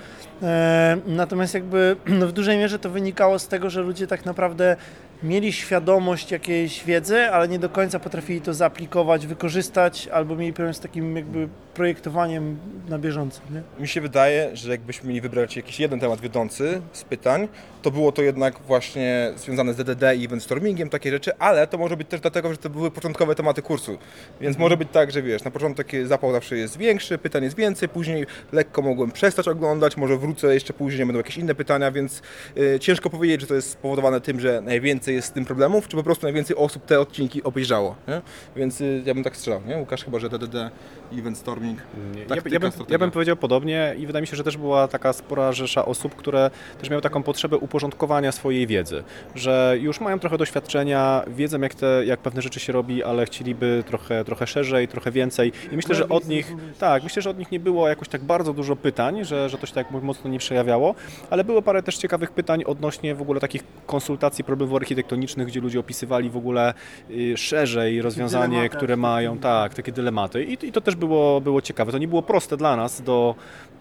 E, 0.43 0.97
natomiast 1.07 1.53
jakby 1.53 1.95
no 2.19 2.27
w 2.27 2.31
dużej 2.31 2.57
mierze 2.57 2.79
to 2.79 2.89
wynikało 2.89 3.39
z 3.39 3.47
tego, 3.47 3.69
że 3.69 3.81
ludzie 3.81 4.07
tak 4.07 4.25
naprawdę 4.25 4.75
mieli 5.23 5.53
świadomość 5.53 6.31
jakiejś 6.31 6.83
wiedzy, 6.83 7.29
ale 7.31 7.47
nie 7.47 7.59
do 7.59 7.69
końca 7.69 7.99
potrafili 7.99 8.41
to 8.41 8.53
zaaplikować, 8.53 9.27
wykorzystać, 9.27 10.07
albo 10.07 10.35
mieli 10.35 10.53
problem 10.53 10.73
z 10.73 10.79
takim 10.79 11.15
jakby 11.15 11.47
projektowaniem 11.73 12.57
na 12.89 12.99
bieżąco. 12.99 13.41
Nie? 13.51 13.61
Mi 13.79 13.87
się 13.87 14.01
wydaje, 14.01 14.49
że 14.53 14.71
jakbyśmy 14.71 15.07
mieli 15.07 15.21
wybrać 15.21 15.55
jakiś 15.55 15.79
jeden 15.79 15.99
temat 15.99 16.21
wiodący 16.21 16.81
z 16.93 17.03
pytań, 17.03 17.47
to 17.81 17.91
było 17.91 18.11
to 18.11 18.21
jednak 18.21 18.59
właśnie 18.67 19.33
związane 19.37 19.73
z 19.73 19.77
DDD 19.77 20.15
i 20.15 20.25
event 20.25 20.43
stormingiem, 20.43 20.89
takie 20.89 21.11
rzeczy, 21.11 21.37
ale 21.37 21.67
to 21.67 21.77
może 21.77 21.97
być 21.97 22.07
też 22.07 22.21
dlatego, 22.21 22.51
że 22.51 22.57
to 22.57 22.69
były 22.69 22.91
początkowe 22.91 23.35
tematy 23.35 23.61
kursu. 23.61 23.97
Więc 24.41 24.57
może 24.57 24.77
być 24.77 24.89
tak, 24.91 25.11
że 25.11 25.21
wiesz, 25.21 25.43
na 25.43 25.51
początek 25.51 25.91
zapał 26.05 26.31
zawsze 26.31 26.57
jest 26.57 26.77
większy, 26.77 27.17
pytań 27.17 27.43
jest 27.43 27.55
więcej, 27.55 27.89
później 27.89 28.25
lekko 28.51 28.81
mogłem 28.81 29.11
przestać 29.11 29.47
oglądać, 29.47 29.97
może 29.97 30.17
wrócę 30.17 30.53
jeszcze 30.53 30.73
później, 30.73 31.05
będą 31.05 31.17
jakieś 31.17 31.37
inne 31.37 31.55
pytania, 31.55 31.91
więc 31.91 32.21
y, 32.57 32.79
ciężko 32.79 33.09
powiedzieć, 33.09 33.41
że 33.41 33.47
to 33.47 33.55
jest 33.55 33.69
spowodowane 33.69 34.21
tym, 34.21 34.39
że 34.39 34.61
najwięcej 34.61 35.06
jest 35.13 35.27
z 35.27 35.31
tym 35.31 35.45
problemów, 35.45 35.87
czy 35.87 35.97
po 35.97 36.03
prostu 36.03 36.25
najwięcej 36.25 36.55
osób 36.55 36.85
te 36.85 36.99
odcinki 36.99 37.43
obejrzało. 37.43 37.95
Nie? 38.07 38.21
Więc 38.55 38.81
y, 38.81 39.03
ja 39.05 39.13
bym 39.13 39.23
tak 39.23 39.37
strzelał, 39.37 39.61
nie? 39.67 39.77
Łukasz 39.77 40.03
chyba, 40.03 40.19
że 40.19 40.29
DDD, 40.29 40.71
event 41.13 41.37
storming. 41.37 41.79
Taktyka, 42.27 42.53
ja, 42.53 42.59
bym, 42.59 42.71
ja 42.89 42.99
bym 42.99 43.11
powiedział 43.11 43.35
podobnie 43.35 43.95
i 43.97 44.07
wydaje 44.07 44.21
mi 44.21 44.27
się, 44.27 44.35
że 44.35 44.43
też 44.43 44.57
była 44.57 44.87
taka 44.87 45.13
spora 45.13 45.51
rzesza 45.51 45.85
osób, 45.85 46.15
które 46.15 46.51
też 46.79 46.89
miały 46.89 47.01
taką 47.01 47.23
potrzebę 47.23 47.57
uporządkowania 47.57 48.31
swojej 48.31 48.67
wiedzy, 48.67 49.03
że 49.35 49.75
już 49.81 49.99
mają 50.01 50.19
trochę 50.19 50.37
doświadczenia, 50.37 51.23
wiedzą 51.27 51.61
jak, 51.61 51.75
te, 51.75 52.05
jak 52.05 52.19
pewne 52.19 52.41
rzeczy 52.41 52.59
się 52.59 52.73
robi, 52.73 53.03
ale 53.03 53.25
chcieliby 53.25 53.83
trochę, 53.87 54.25
trochę 54.25 54.47
szerzej, 54.47 54.87
trochę 54.87 55.11
więcej 55.11 55.51
i 55.71 55.75
myślę, 55.75 55.95
że 55.95 56.09
od 56.09 56.27
nich, 56.27 56.53
tak, 56.79 57.03
myślę, 57.03 57.21
że 57.21 57.29
od 57.29 57.37
nich 57.37 57.51
nie 57.51 57.59
było 57.59 57.89
jakoś 57.89 58.07
tak 58.07 58.23
bardzo 58.23 58.53
dużo 58.53 58.75
pytań, 58.75 59.25
że, 59.25 59.49
że 59.49 59.57
to 59.57 59.67
się 59.67 59.73
tak 59.73 59.91
mocno 59.91 60.29
nie 60.29 60.39
przejawiało, 60.39 60.95
ale 61.29 61.43
było 61.43 61.61
parę 61.61 61.83
też 61.83 61.97
ciekawych 61.97 62.31
pytań 62.31 62.63
odnośnie 62.63 63.15
w 63.15 63.21
ogóle 63.21 63.39
takich 63.39 63.63
konsultacji 63.85 64.43
problemów 64.43 64.79
architektonicznych, 64.97 65.47
gdzie 65.47 65.61
ludzie 65.61 65.79
opisywali 65.79 66.29
w 66.29 66.37
ogóle 66.37 66.73
y, 67.09 67.37
szerzej 67.37 68.01
rozwiązanie, 68.01 68.57
dylematy 68.57 68.77
które 68.77 68.97
mają, 68.97 69.37
tak, 69.37 69.73
takie 69.73 69.91
dylematy 69.91 70.43
I, 70.43 70.67
i 70.67 70.71
to 70.71 70.81
też 70.81 70.95
było, 70.95 71.41
było 71.41 71.61
ciekawe. 71.61 71.91
To 71.91 71.97
nie 71.97 72.07
było 72.07 72.21
proste 72.21 72.57
dla 72.57 72.75
nas 72.75 73.01
do, 73.01 73.35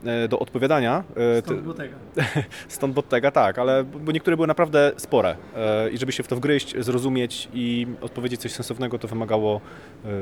e, 0.04 0.28
do 0.28 0.38
odpowiadania. 0.38 1.04
e, 1.16 1.42
Stąd 1.42 1.60
było 1.60 1.74
tego. 1.74 1.94
Stąd 2.68 2.94
Bottega, 2.94 3.30
tak, 3.30 3.58
ale 3.58 3.84
bo 3.84 4.12
niektóre 4.12 4.36
były 4.36 4.46
naprawdę 4.46 4.92
spore 4.96 5.36
e, 5.56 5.90
i 5.90 5.98
żeby 5.98 6.12
się 6.12 6.22
w 6.22 6.28
to 6.28 6.36
wgryźć, 6.36 6.74
zrozumieć 6.78 7.48
i 7.54 7.86
odpowiedzieć 8.00 8.40
coś 8.40 8.52
sensownego, 8.52 8.98
to 8.98 9.08
wymagało 9.08 9.60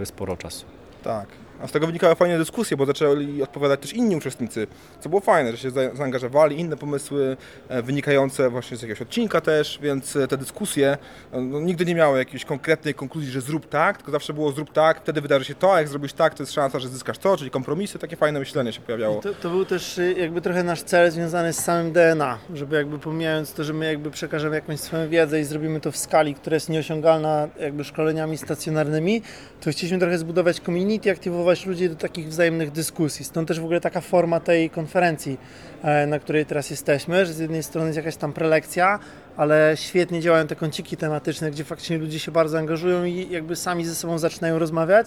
sporo 0.05 0.37
czasu. 0.37 0.67
Tak. 1.03 1.29
A 1.65 1.69
z 1.69 1.73
tego 1.73 1.87
wynikały 1.87 2.15
fajne 2.15 2.39
dyskusje, 2.39 2.77
bo 2.77 2.87
zaczęli 2.87 3.43
odpowiadać 3.43 3.81
też 3.81 3.93
inni 3.93 4.17
uczestnicy, 4.17 4.67
co 5.01 5.09
było 5.09 5.21
fajne, 5.21 5.51
że 5.53 5.59
się 5.59 5.71
za- 5.71 5.95
zaangażowali, 5.95 6.61
inne 6.61 6.77
pomysły 6.77 7.37
e, 7.69 7.83
wynikające 7.83 8.51
właśnie 8.51 8.77
z 8.77 8.83
jakiegoś 8.83 9.03
odcinka 9.03 9.41
też, 9.41 9.79
więc 9.83 10.17
e, 10.17 10.29
te 10.29 10.37
dyskusje 10.37 10.97
e, 11.33 11.41
no, 11.41 11.61
nigdy 11.61 11.85
nie 11.85 11.95
miały 11.95 12.19
jakiejś 12.19 12.45
konkretnej 12.45 12.95
konkluzji, 12.95 13.31
że 13.31 13.41
zrób 13.41 13.69
tak, 13.69 13.97
tylko 13.97 14.13
zawsze 14.13 14.33
było 14.33 14.53
zrób 14.53 14.73
tak, 14.73 15.01
wtedy 15.01 15.21
wydarzy 15.21 15.45
się 15.45 15.55
to, 15.55 15.75
a 15.75 15.79
jak 15.79 15.89
zrobisz 15.89 16.13
tak, 16.13 16.35
to 16.35 16.43
jest 16.43 16.53
szansa, 16.53 16.79
że 16.79 16.89
zyskasz 16.89 17.19
to, 17.19 17.37
czyli 17.37 17.51
kompromisy, 17.51 17.99
takie 17.99 18.17
fajne 18.17 18.39
myślenie 18.41 18.73
się 18.73 18.81
pojawiało. 18.81 19.21
To, 19.23 19.35
to 19.35 19.51
był 19.51 19.65
też 19.65 20.01
jakby 20.17 20.41
trochę 20.41 20.63
nasz 20.65 20.83
cel 20.83 21.11
związany 21.11 21.53
z 21.53 21.59
samym 21.65 21.93
DNA, 21.93 22.39
żeby 22.55 22.77
jakby 22.77 22.99
pomijając 22.99 23.53
to, 23.53 23.65
że 23.65 23.73
my 23.73 23.87
jakby 23.87 24.11
przekażemy 24.11 24.57
jakąś 24.57 24.81
swoją 24.81 25.09
wiedzę 25.09 25.41
i 25.41 25.45
zrobimy 25.45 25.81
to 25.81 25.93
w 25.93 25.97
skali, 25.97 26.35
która 26.35 26.55
jest 26.55 26.69
nieosiągalna 26.69 27.49
jakby 27.61 27.85
szkoleniami 27.85 28.39
stacjonarnymi, 28.39 29.23
to 29.61 29.71
chcieliśmy 29.71 29.99
trochę 29.99 30.19
zbudować 30.19 30.61
community, 30.61 31.11
aktywować 31.11 31.54
ludzi 31.67 31.89
do 31.89 31.97
takich 31.97 32.29
wzajemnych 32.29 32.71
dyskusji. 32.71 33.25
Stąd 33.25 33.49
też 33.49 33.61
w 33.61 33.65
ogóle 33.65 33.81
taka 33.81 34.01
forma 34.01 34.41
tej 34.41 34.71
konferencji, 34.71 35.39
e, 35.83 36.07
na 36.07 36.19
której 36.19 36.47
teraz 36.47 36.71
jesteśmy, 36.71 37.27
że 37.27 37.33
z 37.33 37.39
jednej 37.39 37.63
strony 37.63 37.87
jest 37.87 37.97
jakaś 37.97 38.17
tam 38.17 38.33
prelekcja, 38.33 38.99
ale 39.37 39.73
świetnie 39.77 40.21
działają 40.21 40.47
te 40.47 40.57
kąciki 40.57 40.97
tematyczne, 40.97 41.51
gdzie 41.51 41.65
faktycznie 41.65 41.99
ludzie 41.99 42.19
się 42.19 42.33
bardzo 42.33 42.59
angażują 42.59 43.05
i 43.05 43.31
jakby 43.31 43.57
sami 43.57 43.85
ze 43.85 43.95
sobą 43.95 44.19
zaczynają 44.19 44.59
rozmawiać. 44.59 45.07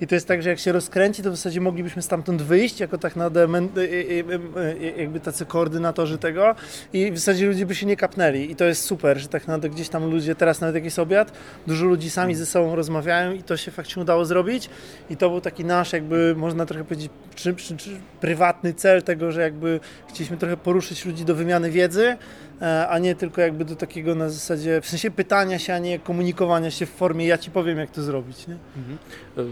I 0.00 0.06
to 0.06 0.14
jest 0.14 0.28
tak, 0.28 0.42
że 0.42 0.50
jak 0.50 0.58
się 0.58 0.72
rozkręci, 0.72 1.22
to 1.22 1.30
w 1.30 1.36
zasadzie 1.36 1.60
moglibyśmy 1.60 2.02
stamtąd 2.02 2.42
wyjść 2.42 2.80
jako 2.80 2.98
tak 2.98 3.16
y- 3.16 3.80
y- 3.80 4.24
y- 4.30 4.82
y- 4.82 4.94
jakby 4.96 5.20
tacy 5.20 5.46
koordynatorzy 5.46 6.18
tego 6.18 6.54
i 6.92 7.12
w 7.12 7.18
zasadzie 7.18 7.46
ludzie 7.46 7.66
by 7.66 7.74
się 7.74 7.86
nie 7.86 7.96
kapnęli. 7.96 8.50
I 8.50 8.56
to 8.56 8.64
jest 8.64 8.84
super, 8.84 9.18
że 9.18 9.28
tak 9.28 9.42
naprawdę 9.42 9.68
gdzieś 9.68 9.88
tam 9.88 10.10
ludzie, 10.10 10.34
teraz 10.34 10.60
nawet 10.60 10.74
jak 10.74 10.84
jest 10.84 10.98
obiad, 10.98 11.32
dużo 11.66 11.86
ludzi 11.86 12.10
sami 12.10 12.34
ze 12.34 12.46
sobą 12.46 12.76
rozmawiają 12.76 13.32
i 13.32 13.42
to 13.42 13.56
się 13.56 13.70
faktycznie 13.70 14.02
udało 14.02 14.24
zrobić. 14.24 14.70
I 15.10 15.16
to 15.16 15.30
był 15.30 15.40
taki 15.40 15.64
nasz 15.64 15.92
jakby, 15.92 16.34
można 16.36 16.66
trochę 16.66 16.84
powiedzieć, 16.84 17.10
czy, 17.34 17.54
czy, 17.54 17.76
czy 17.76 17.90
prywatny 18.20 18.74
cel 18.74 19.02
tego, 19.02 19.32
że 19.32 19.40
jakby 19.40 19.80
chcieliśmy 20.08 20.36
trochę 20.36 20.56
poruszyć 20.56 21.04
ludzi 21.04 21.24
do 21.24 21.34
wymiany 21.34 21.70
wiedzy, 21.70 22.06
e, 22.06 22.16
a 22.88 22.98
nie 22.98 23.14
tylko 23.14 23.40
jakby 23.40 23.64
do 23.64 23.76
takiego 23.76 24.14
na 24.14 24.28
zasadzie, 24.28 24.80
w 24.80 24.88
sensie 24.88 25.10
pytania 25.10 25.58
się, 25.58 25.74
a 25.74 25.78
nie 25.78 25.98
komunikowania 25.98 26.70
się 26.70 26.86
w 26.86 26.90
formie 26.90 27.26
ja 27.26 27.38
ci 27.38 27.50
powiem 27.50 27.78
jak 27.78 27.90
to 27.90 28.02
zrobić, 28.02 28.46
nie? 28.46 28.56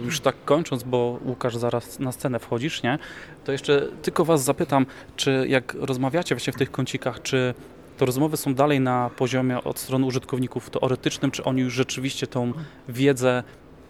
Już 0.04 0.20
tak 0.20 0.37
kończąc, 0.44 0.82
bo 0.82 1.18
Łukasz 1.25 1.56
zaraz 1.56 1.99
na 1.99 2.12
scenę 2.12 2.38
wchodzisz, 2.38 2.82
nie? 2.82 2.99
To 3.44 3.52
jeszcze 3.52 3.87
tylko 4.02 4.25
Was 4.25 4.44
zapytam, 4.44 4.87
czy 5.16 5.46
jak 5.49 5.75
rozmawiacie 5.75 6.34
właśnie 6.34 6.52
w 6.52 6.56
tych 6.56 6.70
kącikach, 6.70 7.23
czy 7.23 7.54
to 7.99 8.06
rozmowy 8.06 8.37
są 8.37 8.54
dalej 8.54 8.80
na 8.80 9.11
poziomie 9.16 9.64
od 9.64 9.78
strony 9.78 10.06
użytkowników 10.06 10.70
teoretycznym, 10.70 11.30
czy 11.30 11.44
oni 11.44 11.62
już 11.62 11.75
rzeczywiście 11.75 12.26
tą 12.26 12.52
wiedzę 12.88 13.42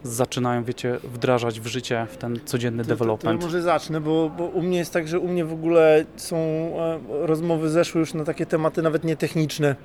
zaczynają, 0.05 0.65
wiecie, 0.65 0.99
wdrażać 1.05 1.61
w 1.61 1.67
życie, 1.67 2.07
w 2.11 2.17
ten 2.17 2.41
codzienny 2.45 2.83
To, 2.83 2.89
to, 2.89 2.95
to 2.95 2.99
development? 2.99 3.43
może 3.43 3.63
zacznę, 3.63 4.01
bo, 4.01 4.31
bo 4.39 4.45
u 4.45 4.63
mnie 4.63 4.79
jest 4.79 4.93
tak, 4.93 5.09
że 5.09 5.19
u 5.19 5.29
mnie 5.29 5.45
w 5.45 5.53
ogóle 5.53 6.05
są 6.17 6.37
e, 6.37 6.99
rozmowy 7.27 7.71
zeszły 7.71 8.01
już 8.01 8.15
na 8.15 8.25
takie 8.25 8.47
tematy 8.47 8.83
nawet 8.83 9.05
nie 9.05 9.17
techniczne, 9.17 9.77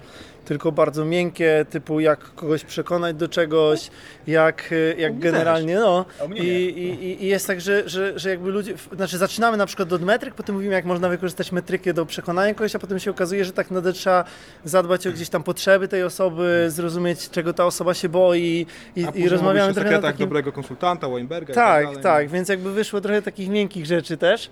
tylko 0.46 0.72
bardzo 0.72 1.06
miękkie, 1.06 1.66
typu 1.70 2.00
jak 2.00 2.20
kogoś 2.36 2.64
przekonać 2.64 3.16
do 3.16 3.28
czegoś, 3.28 3.90
jak, 4.28 4.70
e, 4.72 5.02
jak 5.02 5.20
generalnie, 5.20 5.76
no. 5.76 6.06
I, 6.36 6.48
i, 6.48 7.24
I 7.24 7.28
jest 7.28 7.48
tak, 7.48 7.62
że, 7.62 7.90
że, 7.90 8.20
że 8.20 8.30
jakby 8.30 8.52
ludzie, 8.52 8.74
znaczy 8.96 9.18
zaczynamy 9.18 9.58
na 9.58 9.66
przykład 9.66 9.94
od 9.94 10.02
metryk, 10.02 10.34
potem 10.34 10.56
mówimy 10.56 10.74
jak 10.74 10.86
można 10.86 11.10
wykorzystać 11.10 11.52
metrykę 11.52 11.94
do 11.94 12.06
przekonania 12.06 12.54
kogoś, 12.54 12.76
a 12.76 12.80
potem 12.80 13.00
się 13.00 13.12
okazuje, 13.12 13.46
że 13.46 13.52
tak 13.54 13.72
naprawdę 13.72 13.94
trzeba 13.94 14.24
zadbać 14.66 15.08
o 15.08 15.12
gdzieś 15.12 15.30
tam 15.30 15.44
potrzeby 15.44 15.88
tej 15.88 16.04
osoby, 16.04 16.66
zrozumieć 16.70 17.30
czego 17.30 17.54
ta 17.54 17.66
osoba 17.66 17.94
się 17.94 18.10
boi 18.10 18.66
i, 18.96 19.06
A 19.06 19.10
i 19.10 19.30
rozmawiamy 19.30 19.74
trochę 19.74 19.92
na 19.92 20.02
takim... 20.02 20.26
dobrego 20.26 20.52
konsultanta, 20.52 21.10
Weinberga 21.10 21.54
Tak, 21.54 21.86
dalej. 21.86 22.04
tak, 22.04 22.30
więc 22.30 22.50
jakby 22.50 22.74
wyszło 22.74 23.02
trochę 23.02 23.22
takich 23.22 23.50
miękkich 23.50 23.86
rzeczy 23.86 24.18
też. 24.18 24.50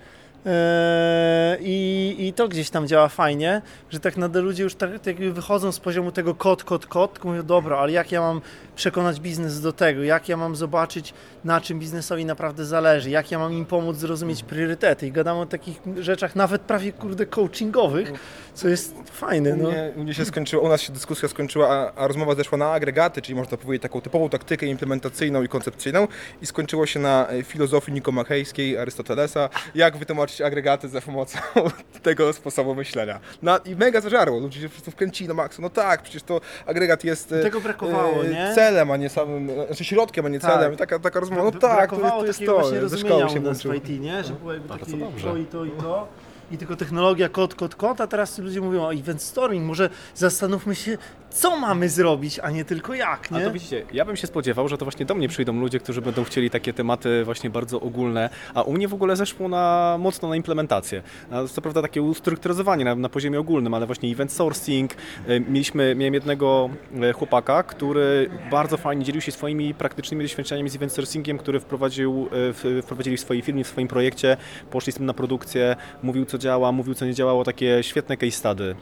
Eee, 0.47 1.57
I, 1.61 2.15
I 2.27 2.33
to 2.33 2.47
gdzieś 2.47 2.69
tam 2.69 2.87
działa 2.87 3.07
fajnie, 3.07 3.61
że 3.89 3.99
tak 3.99 4.17
naprawdę 4.17 4.41
ludzie 4.41 4.63
już 4.63 4.75
tak, 4.75 4.99
tak 4.99 5.15
wychodzą 5.17 5.71
z 5.71 5.79
poziomu 5.79 6.11
tego 6.11 6.35
kod, 6.35 6.63
kod, 6.63 6.85
kod, 6.85 7.13
tylko 7.13 7.27
mówią, 7.27 7.43
dobra, 7.43 7.77
ale 7.77 7.91
jak 7.91 8.11
ja 8.11 8.21
mam 8.21 8.41
przekonać 8.75 9.19
biznes 9.19 9.61
do 9.61 9.73
tego, 9.73 10.03
jak 10.03 10.29
ja 10.29 10.37
mam 10.37 10.55
zobaczyć, 10.55 11.13
na 11.43 11.61
czym 11.61 11.79
biznesowi 11.79 12.25
naprawdę 12.25 12.65
zależy, 12.65 13.09
jak 13.09 13.31
ja 13.31 13.39
mam 13.39 13.53
im 13.53 13.65
pomóc 13.65 13.97
zrozumieć 13.97 14.43
priorytety? 14.43 15.07
I 15.07 15.11
gadamy 15.11 15.39
o 15.39 15.45
takich 15.45 15.81
rzeczach 15.99 16.35
nawet 16.35 16.61
prawie, 16.61 16.93
kurde, 16.93 17.25
coachingowych, 17.25 18.11
co 18.53 18.67
jest 18.67 18.95
fajne, 19.11 19.53
U 19.53 19.57
no. 19.57 19.69
mnie, 19.69 19.91
u 19.95 20.03
mnie 20.03 20.13
się 20.13 20.25
skończyła, 20.25 20.63
u 20.63 20.69
nas 20.69 20.81
się 20.81 20.93
dyskusja 20.93 21.29
skończyła, 21.29 21.69
a, 21.69 21.93
a 21.95 22.07
rozmowa 22.07 22.35
zeszła 22.35 22.57
na 22.57 22.71
agregaty, 22.71 23.21
czyli 23.21 23.35
można 23.35 23.57
powiedzieć 23.57 23.81
taką 23.81 24.01
typową 24.01 24.29
taktykę 24.29 24.65
implementacyjną 24.65 25.43
i 25.43 25.47
koncepcyjną 25.47 26.07
i 26.41 26.45
skończyło 26.45 26.85
się 26.85 26.99
na 26.99 27.27
e, 27.29 27.43
filozofii 27.43 27.91
nikomachejskiej 27.91 28.77
Arystotelesa, 28.77 29.49
jak 29.75 29.97
wytłumaczyć 29.97 30.36
agregaty 30.45 30.87
za 30.89 31.01
pomocą 31.01 31.39
tego 32.03 32.33
sposobu 32.33 32.75
myślenia. 32.75 33.19
No 33.41 33.59
i 33.65 33.75
mega 33.75 34.01
zażarło, 34.01 34.39
ludzie 34.39 34.61
się 34.61 34.67
po 34.69 34.73
prostu 34.73 34.91
wkręcili 34.91 35.27
na 35.27 35.33
maksa. 35.33 35.61
No 35.61 35.69
tak, 35.69 36.01
przecież 36.01 36.23
to 36.23 36.41
agregat 36.65 37.03
jest 37.03 37.31
e, 37.31 37.43
Tego 37.43 37.61
brakowało, 37.61 38.25
e, 38.25 38.29
nie? 38.29 38.51
celem, 38.55 38.91
a 38.91 38.97
nie 38.97 39.09
samym, 39.09 39.51
znaczy 39.67 39.83
środkiem, 39.85 40.25
a 40.25 40.29
nie 40.29 40.39
Tak. 40.39 40.51
celem. 40.51 40.75
Taka, 40.75 40.99
taka 40.99 41.19
rozmowa, 41.19 41.43
no 41.43 41.51
tak, 41.51 41.89
to 41.89 41.97
to 41.97 42.25
jest 42.25 42.45
to, 42.45 42.59
właśnie 42.59 42.87
ze 42.87 42.97
szkoły 42.97 43.29
się 43.29 43.39
u 43.39 43.43
nas 43.43 43.59
w 43.61 43.63
włączyło. 43.63 43.73
IT, 43.73 44.01
nie? 44.01 44.23
Że 44.23 44.33
było 44.33 44.53
jakby 44.53 44.69
takie 44.79 44.97
dobrze. 44.97 45.27
to 45.27 45.37
i 45.37 45.45
to 45.45 45.65
i 45.65 45.71
to. 45.71 46.07
I 46.51 46.57
tylko 46.57 46.75
technologia, 46.75 47.29
kod, 47.29 47.55
kod, 47.55 47.75
kod, 47.75 48.01
a 48.01 48.07
teraz 48.07 48.37
ludzie 48.37 48.61
mówią 48.61 48.81
o 48.83 48.93
event 48.93 49.21
storming, 49.23 49.65
może 49.65 49.89
zastanówmy 50.15 50.75
się, 50.75 50.97
co 51.29 51.57
mamy 51.57 51.89
zrobić, 51.89 52.39
a 52.39 52.51
nie 52.51 52.65
tylko 52.65 52.93
jak, 52.93 53.27
A 53.31 53.39
nie? 53.39 53.45
to 53.45 53.51
widzicie, 53.51 53.85
ja 53.93 54.05
bym 54.05 54.15
się 54.15 54.27
spodziewał, 54.27 54.67
że 54.67 54.77
to 54.77 54.85
właśnie 54.85 55.05
do 55.05 55.15
mnie 55.15 55.27
przyjdą 55.27 55.59
ludzie, 55.59 55.79
którzy 55.79 56.01
będą 56.01 56.23
chcieli 56.23 56.49
takie 56.49 56.73
tematy 56.73 57.25
właśnie 57.25 57.49
bardzo 57.49 57.81
ogólne, 57.81 58.29
a 58.53 58.61
u 58.61 58.73
mnie 58.73 58.87
w 58.87 58.93
ogóle 58.93 59.15
zeszło 59.15 59.47
na 59.49 59.95
mocno 59.99 60.29
na 60.29 60.35
implementację. 60.35 61.03
Na, 61.29 61.47
co 61.47 61.61
prawda 61.61 61.81
takie 61.81 62.01
ustrukturyzowanie 62.01 62.85
na, 62.85 62.95
na 62.95 63.09
poziomie 63.09 63.39
ogólnym, 63.39 63.73
ale 63.73 63.85
właśnie 63.85 64.11
event 64.11 64.31
sourcing. 64.31 64.93
E, 65.27 65.39
Mieliśmy, 65.39 65.95
miałem 65.95 66.13
jednego 66.13 66.69
e, 67.01 67.13
chłopaka, 67.13 67.63
który 67.63 68.29
bardzo 68.51 68.77
fajnie 68.77 69.05
dzielił 69.05 69.21
się 69.21 69.31
swoimi 69.31 69.73
praktycznymi 69.73 70.23
doświadczeniami 70.23 70.69
z 70.69 70.75
event 70.75 70.93
sourcingiem, 70.93 71.37
który 71.37 71.59
wprowadził, 71.59 72.29
e, 72.77 72.81
wprowadzili 72.81 73.17
w 73.17 73.19
swojej 73.19 73.43
firmie, 73.43 73.63
w 73.63 73.67
swoim 73.67 73.87
projekcie, 73.87 74.37
poszli 74.71 74.93
z 74.93 74.95
tym 74.95 75.05
na 75.05 75.13
produkcję, 75.13 75.75
mówił 76.03 76.25
co 76.25 76.37
działa, 76.37 76.71
mówił 76.71 76.93
co 76.93 77.05
nie 77.05 77.13
działało, 77.13 77.43
takie 77.43 77.83
świetne 77.83 78.17
case 78.17 78.31
study 78.31 78.75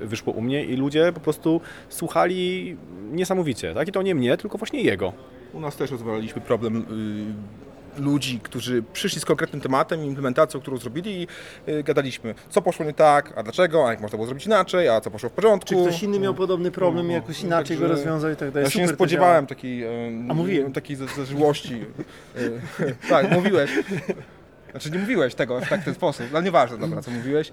wyszło 0.00 0.32
u 0.32 0.40
mnie 0.40 0.64
i 0.64 0.76
ludzie 0.76 1.12
po 1.14 1.20
prostu 1.20 1.60
słuchali 1.88 2.76
niesamowicie, 3.12 3.74
tak? 3.74 3.88
I 3.88 3.92
to 3.92 4.02
nie 4.02 4.14
mnie, 4.14 4.36
tylko 4.36 4.58
właśnie 4.58 4.82
jego. 4.82 5.12
U 5.52 5.60
nas 5.60 5.76
też 5.76 5.90
rozważaliśmy 5.90 6.40
problem 6.42 6.76
y, 7.96 8.00
ludzi, 8.00 8.40
którzy 8.42 8.82
przyszli 8.92 9.20
z 9.20 9.24
konkretnym 9.24 9.60
tematem, 9.62 10.04
implementacją, 10.04 10.60
którą 10.60 10.76
zrobili 10.76 11.22
i 11.22 11.26
y, 11.72 11.82
gadaliśmy, 11.82 12.34
co 12.50 12.62
poszło 12.62 12.86
nie 12.86 12.92
tak, 12.92 13.32
a 13.36 13.42
dlaczego, 13.42 13.86
a 13.88 13.90
jak 13.90 14.00
można 14.00 14.16
było 14.16 14.26
zrobić 14.26 14.46
inaczej, 14.46 14.88
a 14.88 15.00
co 15.00 15.10
poszło 15.10 15.28
w 15.28 15.32
porządku. 15.32 15.68
Czy 15.68 15.74
ktoś 15.82 16.02
inny 16.02 16.18
miał 16.20 16.34
podobny 16.34 16.70
problem 16.70 17.10
i 17.10 17.12
jakoś 17.12 17.42
inaczej 17.42 17.76
go 17.76 17.82
Także 17.82 17.96
rozwiązał 17.96 18.30
i 18.30 18.36
tak 18.36 18.50
dalej. 18.50 18.64
Ja 18.64 18.70
się 18.70 18.80
nie 18.80 18.88
spodziewałem 18.88 19.46
takiej, 19.46 19.84
y, 19.84 19.88
A 20.28 20.34
mówiłem. 20.34 20.72
takiej 20.72 20.96
za- 20.96 21.06
zażyłości. 21.06 21.74
Y, 22.80 22.94
tak, 23.10 23.30
mówiłeś. 23.30 23.70
Znaczy 24.70 24.90
nie 24.90 24.98
mówiłeś 24.98 25.34
tego 25.34 25.60
w 25.60 25.68
tak 25.68 25.84
ten 25.84 25.94
sposób, 25.94 26.26
ale 26.34 26.42
nieważne, 26.42 26.78
dobra, 26.78 27.02
co 27.02 27.10
mówiłeś. 27.10 27.52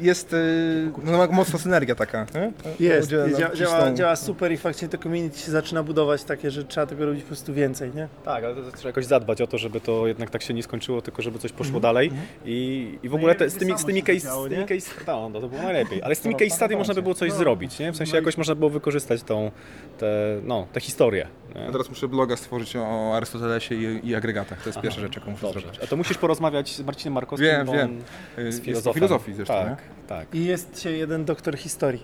Jest 0.00 0.32
y, 0.32 0.90
no, 1.04 1.26
mocna 1.30 1.58
synergia 1.58 1.94
taka. 1.94 2.26
Nie? 2.34 2.52
Jest, 2.86 3.12
nam 3.12 3.34
działa, 3.36 3.50
cisną. 3.52 3.94
działa 3.94 4.16
super 4.16 4.52
i 4.52 4.56
faktycznie 4.56 4.88
to 4.88 4.98
community 4.98 5.38
się 5.38 5.50
zaczyna 5.50 5.82
budować 5.82 6.24
takie, 6.24 6.50
że 6.50 6.64
trzeba 6.64 6.86
tego 6.86 7.06
robić 7.06 7.22
po 7.22 7.26
prostu 7.26 7.54
więcej, 7.54 7.90
nie? 7.94 8.08
Tak, 8.24 8.44
ale 8.44 8.54
to 8.54 8.72
trzeba 8.72 8.88
jakoś 8.88 9.04
zadbać 9.06 9.40
o 9.40 9.46
to, 9.46 9.58
żeby 9.58 9.80
to 9.80 10.06
jednak 10.06 10.30
tak 10.30 10.42
się 10.42 10.54
nie 10.54 10.62
skończyło, 10.62 11.02
tylko 11.02 11.22
żeby 11.22 11.38
coś 11.38 11.52
poszło 11.52 11.76
Mhm. 11.76 11.82
dalej 11.82 12.10
i, 12.44 12.98
i 13.02 13.08
w 13.08 13.14
ogóle 13.14 13.34
te, 13.34 13.50
z 13.50 13.54
tymi, 13.56 13.78
z 13.78 13.84
tymi 13.84 14.02
case, 14.02 14.20
zadziało, 14.20 14.46
z 14.46 14.48
tymi 14.50 14.66
case, 14.66 14.90
no, 15.06 15.28
no 15.28 15.40
to 15.40 15.48
było 15.48 15.62
najlepiej, 15.62 16.02
ale 16.02 16.14
z 16.14 16.20
tymi 16.20 16.36
case 16.36 16.50
study 16.50 16.76
można 16.76 16.94
by 16.94 17.02
było 17.02 17.14
coś 17.14 17.32
zrobić, 17.32 17.78
nie? 17.78 17.92
W 17.92 17.96
sensie 17.96 18.16
jakoś 18.16 18.36
można 18.36 18.54
było 18.54 18.70
wykorzystać 18.70 19.22
tą, 19.22 19.50
te, 19.98 20.06
no, 20.44 20.66
tę 20.72 20.80
historię. 20.80 21.26
Ja 21.54 21.72
teraz 21.72 21.88
muszę 21.88 22.08
bloga 22.08 22.36
stworzyć 22.36 22.76
o 22.76 23.16
Arystotelesie 23.16 23.74
i, 23.74 24.08
i 24.08 24.14
agregatach. 24.14 24.62
To 24.62 24.68
jest 24.68 24.80
pierwsza 24.80 25.00
rzecz, 25.00 25.16
jaką 25.16 25.30
muszę 25.30 25.42
Dobrze. 25.46 25.60
zrobić. 25.60 25.80
A 25.82 25.86
to 25.86 25.96
musisz 25.96 26.18
porozmawiać 26.18 26.76
z 26.76 26.80
Marcinem 26.80 27.12
Markowskim, 27.12 27.50
Wiem, 27.50 27.66
bo 27.66 27.72
wiem. 27.72 27.88
on 28.36 28.42
Y, 28.44 28.46
jest 28.46 28.58
Jest 28.58 28.60
o 28.60 28.64
filozofem. 28.64 28.94
filozofii 28.94 29.34
zresztą. 29.34 29.54
Tak, 29.54 29.68
nie? 29.70 30.06
tak. 30.08 30.34
I 30.34 30.44
jest 30.44 30.80
się 30.82 30.90
jeden 30.90 31.24
doktor 31.24 31.56
historii, 31.58 32.02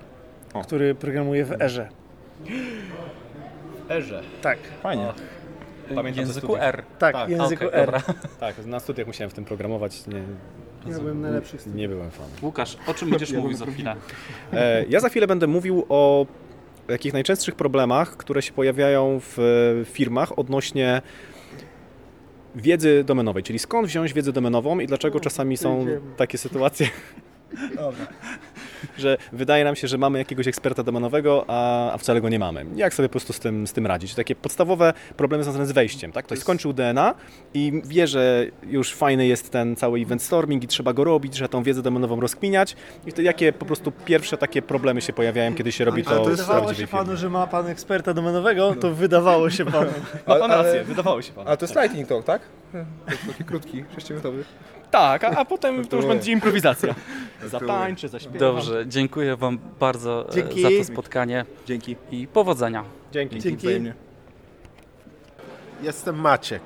O. 0.55 0.63
który 0.63 0.95
programuje 0.95 1.45
w 1.45 1.63
Erze. 1.63 1.89
Erze. 3.91 4.23
Tak, 4.43 4.59
Fajnie. 4.83 5.07
Pamiętam 5.95 6.13
W 6.13 6.15
ze 6.15 6.21
języku. 6.21 6.57
R. 6.57 6.83
tak, 6.99 7.13
Tak, 7.13 7.27
w 7.29 7.31
języku 7.31 7.67
okej, 7.67 7.81
R. 7.81 7.87
dobra. 7.87 8.03
Tak, 8.41 8.67
na 8.67 8.81
studiach 8.81 9.07
musiałem 9.07 9.31
w 9.31 9.35
tym 9.35 9.45
programować, 9.45 10.07
nie, 10.07 10.23
Ja 10.93 10.99
byłem 10.99 11.21
najlepszy 11.21 11.59
z 11.59 11.67
nie 11.67 11.89
byłem 11.89 12.11
fanem. 12.11 12.31
Łukasz, 12.43 12.77
o 12.87 12.95
czym 12.95 13.11
będziesz 13.11 13.33
mówił 13.33 13.57
za 13.57 13.67
chwilę? 13.67 13.97
E, 14.53 14.85
Ja 14.89 15.01
za 15.01 15.09
chwilę 15.09 15.27
będę 15.27 15.47
mówił 15.47 15.87
o 15.89 16.27
takich 16.89 17.13
najczęstszych 17.13 17.55
problemach, 17.55 18.17
które 18.17 18.43
się 18.43 18.53
pojawiają 18.53 19.21
w 19.21 19.39
e, 19.39 19.85
firmach 19.85 20.39
odnośnie 20.39 21.03
wiedzy 22.55 23.05
domenowej, 23.05 23.43
czyli 23.43 23.59
skąd 23.59 23.89
wziąć 23.89 24.13
wiedzę 24.13 24.33
domenową 24.33 24.79
i 24.79 24.87
dlaczego 24.87 25.21
czasami 25.21 25.57
są 25.57 25.87
takie 26.17 26.39
sytuacje, 26.39 26.89
że 28.99 29.17
wydaje 29.33 29.65
nam 29.65 29.77
się, 29.77 29.89
że 29.89 29.99
mamy 29.99 30.19
jakiegoś 30.19 30.49
eksperta 30.49 30.83
domenowego, 30.83 31.45
a, 31.49 31.93
a 31.93 31.99
wcale 31.99 32.21
go 32.21 32.29
nie 32.29 32.39
mamy. 32.39 32.67
Jak 32.77 32.95
sobie 32.95 33.09
po 33.09 33.13
prostu 33.13 33.33
z 33.33 33.41
tym, 33.41 33.67
z 33.67 33.73
tym 33.73 33.87
radzić? 33.87 34.15
Takie 34.15 34.35
podstawowe 34.35 34.93
problemy 35.17 35.45
związane 35.45 35.67
z 35.67 35.73
wejściem. 35.73 36.13
Tak? 36.13 36.25
Ktoś 36.25 36.39
skończył 36.39 36.73
DNA 36.73 37.15
i 37.55 37.83
wie, 37.85 38.07
że 38.07 38.47
już 38.63 38.95
fajny 38.95 39.27
jest 39.27 39.51
ten 39.51 39.77
cały 39.77 40.01
event 40.01 40.23
storming 40.23 40.65
i 40.65 40.67
trzeba 40.67 40.93
go 40.93 41.05
robić, 41.05 41.37
że 41.37 41.49
tą 41.49 41.63
wiedzę 41.63 41.83
domenową 41.83 42.21
rozkminiać 42.21 42.77
i 43.07 43.11
wtedy 43.11 43.23
jakie 43.23 43.53
po 43.53 43.67
prostu 43.67 43.93
pierwsze 44.05 44.37
takie 44.37 44.63
problemy 44.63 45.01
się 45.01 45.13
pojawiają, 45.13 45.55
kiedy 45.55 45.73
się 45.73 45.85
robi 45.85 46.07
Ale 46.07 46.17
to 46.17 46.25
w 46.25 46.29
wydawało 46.29 46.75
się 46.75 46.87
panu, 46.87 47.17
że 47.17 47.31
ma 47.31 47.47
pan 47.47 47.67
eksperta 47.67 48.15
domenowego, 48.15 48.75
to 48.75 48.95
wydawało 48.95 49.51
się 49.51 49.65
panu. 49.65 49.91
Ma 50.27 50.37
pan 50.37 50.51
rację, 50.51 50.85
wydawało 50.85 51.23
się 51.23 51.33
panu. 51.33 51.51
A 51.51 51.57
to 51.57 51.65
jest 51.65 51.77
lightning 51.77 52.09
talk, 52.09 52.25
tak? 52.25 52.43
Taki 53.29 53.45
krótki, 53.45 53.85
6-minutowy. 53.85 54.43
Tak, 54.91 55.25
a, 55.25 55.29
a 55.29 55.45
potem 55.45 55.85
to 55.87 55.97
już 55.97 56.07
będzie 56.07 56.33
improwizacja. 56.33 56.95
Zatańczy, 57.47 58.09
zaśpiewa. 58.09 58.39
Dobrze, 58.39 58.85
dziękuję 58.87 59.37
Wam 59.37 59.59
bardzo 59.81 60.29
e, 60.29 60.35
Dzięki. 60.35 60.63
za 60.63 60.69
to 60.69 60.85
spotkanie 60.85 61.45
Dzięki. 61.67 61.97
i 62.11 62.27
powodzenia. 62.27 62.85
Dzięki. 63.13 63.39
Dzięki. 63.41 63.67
Wzajemnie. 63.67 63.95
Jestem 65.83 66.17
Maciek. 66.21 66.63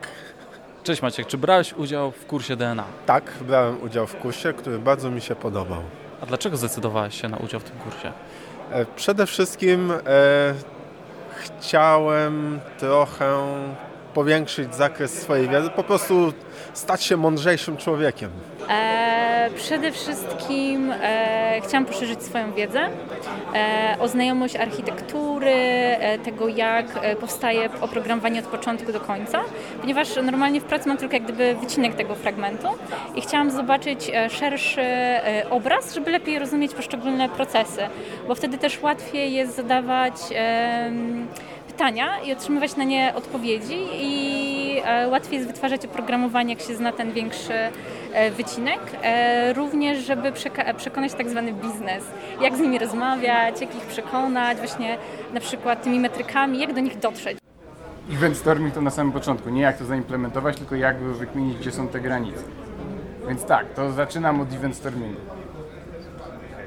Cześć 0.84 1.02
Maciek, 1.02 1.26
czy 1.26 1.38
brałeś 1.38 1.72
udział 1.72 2.10
w 2.10 2.26
kursie 2.26 2.56
DNA? 2.56 2.84
Tak, 3.06 3.32
brałem 3.48 3.82
udział 3.82 4.06
w 4.06 4.16
kursie, 4.16 4.52
który 4.52 4.78
bardzo 4.78 5.10
mi 5.10 5.20
się 5.20 5.34
podobał. 5.34 5.82
A 6.20 6.26
dlaczego 6.26 6.56
zdecydowałeś 6.56 7.20
się 7.20 7.28
na 7.28 7.36
udział 7.36 7.60
w 7.60 7.64
tym 7.64 7.78
kursie? 7.78 8.12
E, 8.70 8.86
Przede 8.96 9.26
wszystkim 9.26 9.90
e, 9.90 10.54
chciałem 11.36 12.60
trochę 12.78 13.36
powiększyć 14.14 14.74
zakres 14.74 15.22
swojej 15.22 15.48
wiedzy, 15.48 15.70
po 15.70 15.84
prostu 15.84 16.32
stać 16.72 17.04
się 17.04 17.16
mądrzejszym 17.16 17.76
człowiekiem. 17.76 18.30
E, 18.68 19.50
przede 19.56 19.92
wszystkim 19.92 20.92
e, 21.02 21.60
chciałam 21.64 21.84
poszerzyć 21.86 22.22
swoją 22.22 22.52
wiedzę 22.52 22.80
e, 23.54 23.96
o 24.00 24.08
znajomość 24.08 24.56
architektury, 24.56 25.50
e, 25.50 26.18
tego 26.18 26.48
jak 26.48 26.86
e, 27.02 27.16
powstaje 27.16 27.68
oprogramowanie 27.80 28.40
od 28.40 28.46
początku 28.46 28.92
do 28.92 29.00
końca, 29.00 29.40
ponieważ 29.80 30.16
normalnie 30.22 30.60
w 30.60 30.64
pracy 30.64 30.88
mam 30.88 30.96
tylko 30.96 31.14
jak 31.14 31.22
gdyby 31.22 31.54
wycinek 31.60 31.94
tego 31.94 32.14
fragmentu 32.14 32.68
i 33.14 33.20
chciałam 33.20 33.50
zobaczyć 33.50 34.10
e, 34.14 34.30
szerszy 34.30 34.80
e, 34.80 35.46
obraz, 35.50 35.94
żeby 35.94 36.10
lepiej 36.10 36.38
rozumieć 36.38 36.74
poszczególne 36.74 37.28
procesy, 37.28 37.82
bo 38.28 38.34
wtedy 38.34 38.58
też 38.58 38.82
łatwiej 38.82 39.32
jest 39.32 39.56
zadawać 39.56 40.14
em, 40.34 41.26
pytania 41.72 42.20
i 42.20 42.32
otrzymywać 42.32 42.76
na 42.76 42.84
nie 42.84 43.12
odpowiedzi 43.14 43.78
i 43.92 44.80
e, 44.84 45.08
łatwiej 45.08 45.36
jest 45.36 45.48
wytwarzać 45.48 45.84
oprogramowanie, 45.84 46.54
jak 46.54 46.62
się 46.62 46.74
zna 46.76 46.92
ten 46.92 47.12
większy 47.12 47.54
e, 48.12 48.30
wycinek. 48.30 48.80
E, 49.02 49.52
Również, 49.52 49.98
żeby 49.98 50.32
przekonać 50.76 51.14
tak 51.14 51.30
zwany 51.30 51.52
biznes, 51.52 52.04
jak 52.40 52.56
z 52.56 52.60
nimi 52.60 52.78
rozmawiać, 52.78 53.60
jak 53.60 53.76
ich 53.76 53.82
przekonać, 53.82 54.58
właśnie 54.58 54.98
na 55.34 55.40
przykład 55.40 55.82
tymi 55.82 56.00
metrykami, 56.00 56.58
jak 56.58 56.74
do 56.74 56.80
nich 56.80 56.98
dotrzeć. 56.98 57.38
Event 58.12 58.36
storming 58.36 58.74
to 58.74 58.80
na 58.80 58.90
samym 58.90 59.12
początku, 59.12 59.50
nie 59.50 59.62
jak 59.62 59.78
to 59.78 59.84
zaimplementować, 59.84 60.56
tylko 60.56 60.74
jak 60.74 60.98
wykminić, 60.98 61.58
gdzie 61.58 61.72
są 61.72 61.88
te 61.88 62.00
granice. 62.00 62.42
Więc 63.28 63.44
tak, 63.44 63.66
to 63.74 63.92
zaczynam 63.92 64.40
od 64.40 64.52
event 64.52 64.76
stormingu. 64.76 65.20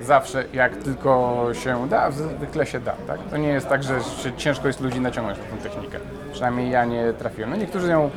Zawsze, 0.01 0.43
jak 0.53 0.77
tylko 0.77 1.41
się 1.53 1.89
da, 1.89 2.11
zwykle 2.11 2.65
się 2.65 2.79
da, 2.79 2.91
tak? 3.07 3.19
To 3.29 3.37
nie 3.37 3.47
jest 3.47 3.69
tak, 3.69 3.83
że 3.83 3.99
ciężko 4.37 4.67
jest 4.67 4.81
ludzi 4.81 4.99
naciągnąć 4.99 5.39
na 5.39 5.45
tą 5.45 5.57
technikę. 5.57 5.99
Przynajmniej 6.31 6.69
ja 6.69 6.85
nie 6.85 7.13
trafiłem. 7.13 7.49
No 7.49 7.55
niektórzy 7.55 7.91
ją 7.91 8.09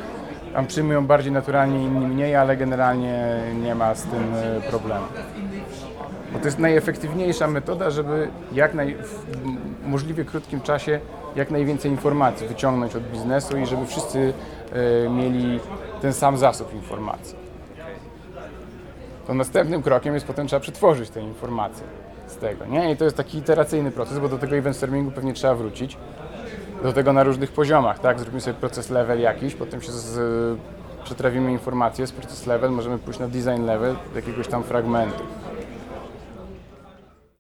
tam 0.54 0.66
przyjmują 0.66 1.06
bardziej 1.06 1.32
naturalnie, 1.32 1.84
inni 1.84 2.06
mniej, 2.06 2.36
ale 2.36 2.56
generalnie 2.56 3.40
nie 3.62 3.74
ma 3.74 3.94
z 3.94 4.02
tym 4.02 4.34
e, 4.34 4.60
problemu. 4.70 5.06
Bo 6.32 6.38
to 6.38 6.44
jest 6.44 6.58
najefektywniejsza 6.58 7.46
metoda, 7.46 7.90
żeby 7.90 8.28
jak 8.52 8.74
naj, 8.74 8.94
w 8.94 9.26
możliwie 9.86 10.24
krótkim 10.24 10.60
czasie 10.60 11.00
jak 11.36 11.50
najwięcej 11.50 11.90
informacji 11.90 12.48
wyciągnąć 12.48 12.96
od 12.96 13.02
biznesu 13.02 13.58
i 13.58 13.66
żeby 13.66 13.86
wszyscy 13.86 14.32
e, 14.72 15.08
mieli 15.08 15.60
ten 16.02 16.12
sam 16.12 16.38
zasób 16.38 16.74
informacji. 16.74 17.47
To 19.28 19.34
następnym 19.34 19.82
krokiem 19.82 20.14
jest 20.14 20.26
potem 20.26 20.46
trzeba 20.46 20.60
przetworzyć 20.60 21.10
te 21.10 21.20
informacje 21.20 21.86
z 22.26 22.36
tego, 22.36 22.66
nie? 22.66 22.92
I 22.92 22.96
to 22.96 23.04
jest 23.04 23.16
taki 23.16 23.38
iteracyjny 23.38 23.90
proces, 23.90 24.18
bo 24.18 24.28
do 24.28 24.38
tego 24.38 24.56
event 24.56 24.76
stormingu 24.76 25.10
pewnie 25.10 25.32
trzeba 25.32 25.54
wrócić. 25.54 25.96
Do 26.82 26.92
tego 26.92 27.12
na 27.12 27.22
różnych 27.22 27.52
poziomach, 27.52 27.98
tak? 27.98 28.20
Zrobimy 28.20 28.40
sobie 28.40 28.54
proces 28.54 28.90
level 28.90 29.20
jakiś, 29.20 29.54
potem 29.54 29.82
się 29.82 29.92
z, 29.92 30.58
przetrawimy 31.04 31.52
informacje 31.52 32.06
z 32.06 32.12
proces 32.12 32.46
level, 32.46 32.70
możemy 32.70 32.98
pójść 32.98 33.20
na 33.20 33.28
design 33.28 33.64
level 33.64 33.96
do 34.12 34.18
jakiegoś 34.18 34.48
tam 34.48 34.62
fragmentu. 34.62 35.22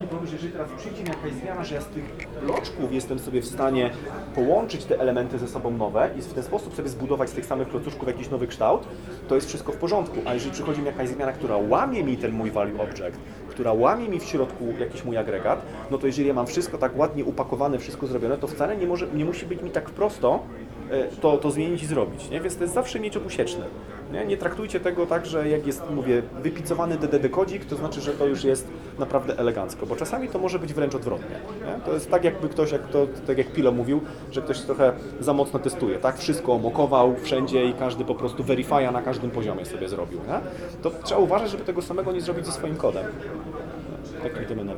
Pomyśl, 0.06 0.32
jeżeli 0.32 0.52
teraz 0.52 0.68
przyjdzie 0.78 1.02
mi 1.02 1.08
jakaś 1.08 1.32
zmiana, 1.32 1.64
że 1.64 1.74
ja 1.74 1.80
z 1.80 1.86
tych 1.86 2.04
bloczków 2.42 2.92
jestem 2.92 3.18
sobie 3.18 3.42
w 3.42 3.46
stanie 3.46 3.90
połączyć 4.34 4.84
te 4.84 5.00
elementy 5.00 5.38
ze 5.38 5.48
sobą 5.48 5.70
nowe 5.70 6.10
i 6.18 6.22
w 6.22 6.34
ten 6.34 6.42
sposób 6.42 6.74
sobie 6.74 6.88
zbudować 6.88 7.30
z 7.30 7.32
tych 7.32 7.46
samych 7.46 7.68
klocuszków 7.68 8.08
jakiś 8.08 8.30
nowy 8.30 8.46
kształt, 8.46 8.88
to 9.28 9.34
jest 9.34 9.48
wszystko 9.48 9.72
w 9.72 9.76
porządku. 9.76 10.16
A 10.24 10.34
jeżeli 10.34 10.52
przychodzi 10.52 10.80
mi 10.80 10.86
jakaś 10.86 11.08
zmiana, 11.08 11.32
która 11.32 11.56
łamie 11.56 12.04
mi 12.04 12.16
ten 12.16 12.32
mój 12.32 12.50
value 12.50 12.82
object, 12.82 13.18
która 13.48 13.72
łamie 13.72 14.08
mi 14.08 14.20
w 14.20 14.24
środku 14.24 14.64
jakiś 14.80 15.04
mój 15.04 15.16
agregat, 15.16 15.62
no 15.90 15.98
to 15.98 16.06
jeżeli 16.06 16.28
ja 16.28 16.34
mam 16.34 16.46
wszystko 16.46 16.78
tak 16.78 16.98
ładnie 16.98 17.24
upakowane, 17.24 17.78
wszystko 17.78 18.06
zrobione, 18.06 18.38
to 18.38 18.46
wcale 18.46 18.76
nie, 18.76 18.86
może, 18.86 19.06
nie 19.14 19.24
musi 19.24 19.46
być 19.46 19.62
mi 19.62 19.70
tak 19.70 19.90
prosto 19.90 20.42
e, 20.90 21.08
to, 21.08 21.38
to 21.38 21.50
zmienić 21.50 21.82
i 21.82 21.86
zrobić, 21.86 22.30
nie? 22.30 22.40
Więc 22.40 22.56
to 22.56 22.64
jest 22.64 22.74
zawsze 22.74 23.00
miecz 23.00 23.16
obusieczny. 23.16 23.64
Nie? 24.12 24.26
nie 24.26 24.36
traktujcie 24.36 24.80
tego 24.80 25.06
tak, 25.06 25.26
że 25.26 25.48
jak 25.48 25.66
jest, 25.66 25.82
mówię, 25.90 26.22
wypicowany 26.42 26.96
DDD 26.96 27.28
kodzik, 27.28 27.64
to 27.64 27.76
znaczy, 27.76 28.00
że 28.00 28.12
to 28.12 28.26
już 28.26 28.44
jest 28.44 28.68
naprawdę 28.98 29.38
elegancko, 29.38 29.86
bo 29.86 29.96
czasami 29.96 30.28
to 30.28 30.38
może 30.38 30.58
być 30.58 30.74
wręcz 30.74 30.94
odwrotnie. 30.94 31.36
Nie? 31.66 31.80
To 31.84 31.92
jest 31.94 32.10
tak, 32.10 32.24
jakby 32.24 32.48
ktoś, 32.48 32.72
jak 32.72 32.88
to, 32.88 33.06
tak 33.26 33.38
jak 33.38 33.52
Pilo 33.52 33.72
mówił, 33.72 34.00
że 34.30 34.42
ktoś 34.42 34.60
trochę 34.60 34.92
za 35.20 35.32
mocno 35.32 35.58
testuje, 35.58 35.98
tak? 35.98 36.18
Wszystko 36.18 36.52
omokował 36.52 37.16
wszędzie 37.16 37.64
i 37.64 37.72
każdy 37.72 38.04
po 38.04 38.14
prostu 38.14 38.44
verifya 38.44 38.90
na 38.92 39.02
każdym 39.02 39.30
poziomie 39.30 39.64
sobie 39.64 39.88
zrobił, 39.88 40.18
nie? 40.18 40.40
To 40.82 40.90
trzeba 40.90 41.20
uważać, 41.20 41.50
żeby 41.50 41.64
tego 41.64 41.82
samego 41.82 42.12
nie 42.12 42.20
zrobić 42.20 42.46
ze 42.46 42.52
swoim 42.52 42.76
kodem. 42.76 43.04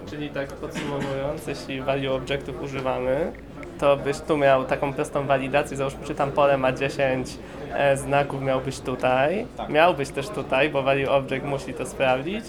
Czyli 0.07 0.31
tak 0.31 0.49
podsumowując, 0.49 1.47
jeśli 1.47 1.83
value 1.83 2.15
objectów 2.15 2.63
używamy, 2.63 3.33
to 3.81 3.97
byś 3.97 4.21
tu 4.21 4.37
miał 4.37 4.65
taką 4.65 4.93
prostą 4.93 5.27
walidację, 5.27 5.77
załóżmy, 5.77 6.05
czy 6.05 6.15
tam 6.15 6.33
pole 6.33 6.59
ma 6.59 6.73
10 6.73 7.29
e, 7.75 7.97
znaków, 7.97 8.43
miałbyś 8.43 8.81
tutaj, 8.81 9.47
miałbyś 9.69 10.09
też 10.09 10.29
tutaj, 10.29 10.71
bo 10.71 10.83
value 10.83 11.11
object 11.11 11.47
musi 11.47 11.75
to 11.75 11.87
sprawdzić. 11.87 12.45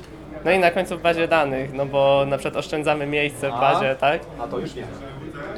No 0.45 0.51
i 0.51 0.59
na 0.59 0.71
końcu 0.71 0.97
w 0.97 1.01
bazie 1.01 1.27
danych, 1.27 1.73
no 1.73 1.85
bo 1.85 2.25
na 2.27 2.37
przykład 2.37 2.57
oszczędzamy 2.57 3.07
miejsce 3.07 3.49
w 3.49 3.51
bazie, 3.51 3.95
tak? 3.95 4.21
A 4.39 4.47
to 4.47 4.59
już 4.59 4.75
nie. 4.75 4.83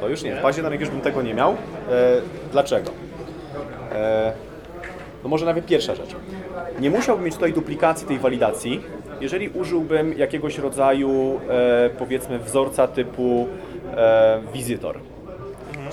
To 0.00 0.08
już 0.08 0.22
nie. 0.22 0.36
W 0.36 0.42
bazie 0.42 0.62
danych 0.62 0.80
już 0.80 0.90
bym 0.90 1.00
tego 1.00 1.22
nie 1.22 1.34
miał. 1.34 1.52
E, 1.52 1.56
dlaczego? 2.52 2.90
E, 3.92 4.32
no 5.22 5.28
może 5.28 5.46
nawet 5.46 5.66
pierwsza 5.66 5.94
rzecz. 5.94 6.10
Nie 6.80 6.90
musiałbym 6.90 7.24
mieć 7.24 7.34
tutaj 7.34 7.52
duplikacji 7.52 8.06
tej 8.06 8.18
walidacji, 8.18 8.80
jeżeli 9.20 9.48
użyłbym 9.48 10.18
jakiegoś 10.18 10.58
rodzaju, 10.58 11.40
e, 11.50 11.90
powiedzmy, 11.90 12.38
wzorca 12.38 12.88
typu 12.88 13.48
e, 13.96 14.40
wizytor. 14.52 14.98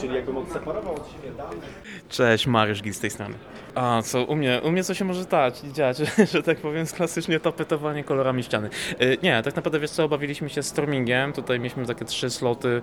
Czyli 0.02 0.16
jakbym 0.16 0.38
odseparował 0.38 0.94
od 0.96 1.12
siebie 1.12 1.32
dane. 1.38 1.56
Cześć, 2.10 2.48
Mariusz 2.48 2.82
Gil 2.82 2.94
z 2.94 3.00
tej 3.00 3.10
strony. 3.10 3.36
A, 3.76 4.02
co 4.02 4.24
u 4.24 4.36
mnie? 4.36 4.62
U 4.64 4.72
mnie 4.72 4.84
co 4.84 4.94
się 4.94 5.06
może 5.06 5.24
stać, 5.24 5.60
dziać, 5.60 5.98
że 6.34 6.44
tak 6.44 6.58
powiem, 6.58 6.86
klasycznie 6.88 7.40
tapetowanie 7.40 8.04
kolorami 8.04 8.44
ściany. 8.44 8.70
E, 9.00 9.18
Nie, 9.24 9.42
tak 9.44 9.56
naprawdę 9.56 9.80
wiesz 9.80 9.92
co, 9.92 10.08
bawiliśmy 10.10 10.50
się 10.50 10.64
stormingiem, 10.64 11.34
tutaj 11.34 11.60
mieliśmy 11.60 11.86
takie 11.86 12.06
trzy 12.06 12.30
sloty, 12.30 12.82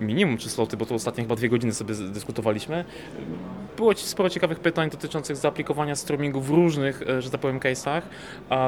minimum 0.00 0.36
trzy 0.36 0.50
sloty, 0.50 0.76
bo 0.76 0.86
to 0.86 0.94
ostatnie 0.94 1.24
chyba 1.24 1.36
dwie 1.36 1.48
godziny 1.48 1.74
sobie 1.74 1.94
dyskutowaliśmy. 1.94 2.84
Było 3.76 3.94
sporo 3.94 4.30
ciekawych 4.30 4.60
pytań 4.60 4.90
dotyczących 4.90 5.36
zaaplikowania 5.36 5.96
streamingu 5.96 6.40
w 6.40 6.50
różnych, 6.50 7.02
e, 7.02 7.22
że 7.22 7.30
tak 7.30 7.40
powiem, 7.40 7.60
case'ach, 7.60 8.02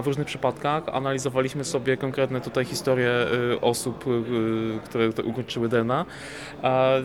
w 0.03 0.07
różnych 0.07 0.27
przypadkach. 0.27 0.89
Analizowaliśmy 0.89 1.65
sobie 1.65 1.97
konkretne 1.97 2.41
tutaj 2.41 2.65
historie 2.65 3.11
e, 3.11 3.61
osób, 3.61 4.05
e, 4.07 4.81
które 4.85 5.09
ukończyły 5.25 5.69
DNA. 5.69 6.05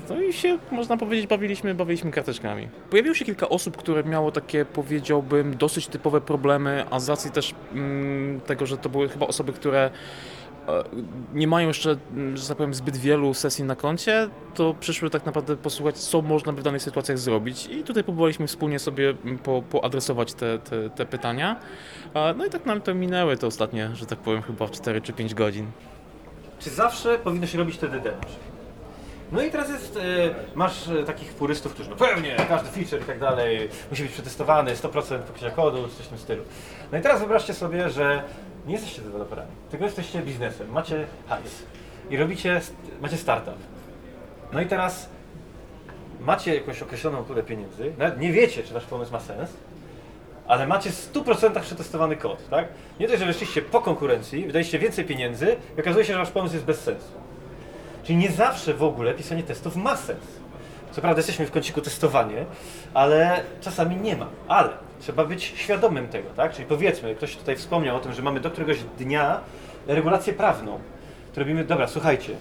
No 0.09 0.21
i 0.21 0.33
się, 0.33 0.57
można 0.71 0.97
powiedzieć, 0.97 1.27
bawiliśmy, 1.27 1.75
bawiliśmy 1.75 2.11
karteczkami. 2.11 2.67
Pojawiło 2.89 3.15
się 3.15 3.25
kilka 3.25 3.49
osób, 3.49 3.77
które 3.77 4.03
miało 4.03 4.31
takie, 4.31 4.65
powiedziałbym, 4.65 5.57
dosyć 5.57 5.87
typowe 5.87 6.21
problemy, 6.21 6.85
a 6.91 6.99
z 6.99 7.09
racji 7.09 7.31
też 7.31 7.55
mm, 7.73 8.41
tego, 8.41 8.65
że 8.65 8.77
to 8.77 8.89
były 8.89 9.09
chyba 9.09 9.27
osoby, 9.27 9.53
które 9.53 9.91
nie 11.33 11.47
mają 11.47 11.67
jeszcze, 11.67 11.97
mm, 12.13 12.37
że 12.37 12.47
tak 12.47 12.57
powiem, 12.57 12.73
zbyt 12.73 12.97
wielu 12.97 13.33
sesji 13.33 13.63
na 13.63 13.75
koncie, 13.75 14.29
to 14.53 14.75
przyszły 14.79 15.09
tak 15.09 15.25
naprawdę 15.25 15.57
posłuchać, 15.57 15.97
co 15.97 16.21
można 16.21 16.53
by 16.53 16.61
w 16.61 16.63
danych 16.63 16.81
sytuacjach 16.81 17.17
zrobić. 17.17 17.65
I 17.67 17.83
tutaj 17.83 18.03
próbowaliśmy 18.03 18.47
wspólnie 18.47 18.79
sobie 18.79 19.09
mm, 19.09 19.37
po, 19.37 19.61
poadresować 19.61 20.33
te, 20.33 20.59
te, 20.59 20.89
te 20.89 21.05
pytania. 21.05 21.59
No 22.37 22.45
i 22.45 22.49
tak 22.49 22.65
nam 22.65 22.81
to 22.81 22.95
minęły 22.95 23.37
te 23.37 23.47
ostatnie, 23.47 23.89
że 23.93 24.05
tak 24.05 24.19
powiem, 24.19 24.41
chyba 24.41 24.69
4 24.69 25.01
czy 25.01 25.13
5 25.13 25.33
godzin. 25.33 25.71
Czy 26.59 26.69
zawsze 26.69 27.17
powinno 27.17 27.47
się 27.47 27.57
robić 27.57 27.77
TDD? 27.77 28.13
No 29.31 29.41
i 29.41 29.51
teraz 29.51 29.69
jest, 29.69 29.97
e, 29.97 29.99
masz 30.55 30.87
e, 30.87 31.03
takich 31.03 31.33
purystów, 31.33 31.73
którzy 31.73 31.89
no 31.89 31.95
pewnie, 31.95 32.35
każdy 32.49 32.69
feature 32.69 33.01
i 33.01 33.05
tak 33.05 33.19
dalej 33.19 33.69
musi 33.89 34.03
być 34.03 34.11
przetestowany, 34.11 34.75
100% 34.75 35.19
pokrycia 35.19 35.51
kodu, 35.51 35.87
czy 35.87 35.95
coś 35.95 36.05
w 36.05 36.09
tym 36.09 36.17
stylu. 36.17 36.43
No 36.91 36.97
i 36.97 37.01
teraz 37.01 37.19
wyobraźcie 37.19 37.53
sobie, 37.53 37.89
że 37.89 38.23
nie 38.67 38.73
jesteście 38.73 39.01
deweloperami, 39.01 39.51
tylko 39.69 39.85
jesteście 39.85 40.21
biznesem, 40.21 40.71
macie 40.71 41.05
hajs 41.27 41.63
i 42.09 42.17
robicie, 42.17 42.61
macie 43.01 43.17
startup. 43.17 43.57
No 44.53 44.61
i 44.61 44.65
teraz 44.65 45.09
macie 46.19 46.55
jakąś 46.55 46.81
określoną 46.81 47.23
pulę 47.23 47.43
pieniędzy, 47.43 47.93
nawet 47.97 48.19
nie 48.19 48.31
wiecie, 48.31 48.63
czy 48.63 48.73
wasz 48.73 48.85
pomysł 48.85 49.11
ma 49.11 49.19
sens, 49.19 49.49
ale 50.47 50.67
macie 50.67 50.89
w 50.89 51.13
100% 51.13 51.61
przetestowany 51.61 52.15
kod, 52.15 52.49
tak? 52.49 52.67
Nie 52.99 53.07
dość, 53.07 53.19
że 53.19 53.25
weszliście 53.25 53.61
po 53.61 53.81
konkurencji, 53.81 54.45
wydaliście 54.45 54.79
więcej 54.79 55.05
pieniędzy 55.05 55.55
i 55.77 55.81
okazuje 55.81 56.05
się, 56.05 56.13
że 56.13 56.19
wasz 56.19 56.31
pomysł 56.31 56.53
jest 56.53 56.65
bez 56.65 56.79
sensu. 56.79 57.11
Czyli 58.03 58.17
nie 58.17 58.31
zawsze 58.31 58.73
w 58.73 58.83
ogóle 58.83 59.13
pisanie 59.13 59.43
testów 59.43 59.75
ma 59.75 59.95
sens. 59.95 60.23
Co 60.91 61.01
prawda 61.01 61.19
jesteśmy 61.19 61.45
w 61.45 61.51
kąciku 61.51 61.81
testowanie, 61.81 62.45
ale 62.93 63.43
czasami 63.61 63.95
nie 63.95 64.15
ma. 64.15 64.27
Ale 64.47 64.69
trzeba 64.99 65.25
być 65.25 65.43
świadomym 65.43 66.07
tego, 66.07 66.29
tak? 66.35 66.53
Czyli 66.53 66.65
powiedzmy, 66.65 67.15
ktoś 67.15 67.35
tutaj 67.35 67.55
wspomniał 67.55 67.97
o 67.97 67.99
tym, 67.99 68.13
że 68.13 68.21
mamy 68.21 68.39
do 68.39 68.51
któregoś 68.51 68.77
dnia 68.97 69.39
regulację 69.87 70.33
prawną. 70.33 70.79
To 71.33 71.39
robimy, 71.39 71.63
dobra, 71.63 71.87
słuchajcie, 71.87 72.35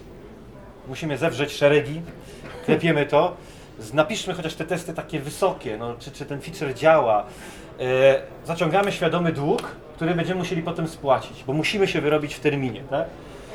musimy 0.89 1.19
zewrzeć 1.19 1.53
szeregi, 1.53 2.03
klepiemy 2.65 3.07
to, 3.07 3.37
napiszmy 3.95 4.35
chociaż 4.35 4.55
te 4.55 4.65
testy 4.65 4.93
takie 4.95 5.21
wysokie, 5.21 5.77
no, 5.77 5.95
czy, 5.99 6.11
czy 6.11 6.25
ten 6.25 6.41
feature 6.41 6.75
działa. 6.75 7.27
E, 7.81 8.23
zaciągamy 8.45 8.93
świadomy 8.93 9.33
dług, 9.33 9.63
który 9.95 10.15
będziemy 10.15 10.39
musieli 10.39 10.63
potem 10.63 10.89
spłacić, 10.89 11.45
bo 11.45 11.53
musimy 11.53 11.89
się 11.89 12.01
wyrobić 12.01 12.35
w 12.35 12.41
terminie, 12.41 12.83
tak? 12.91 13.07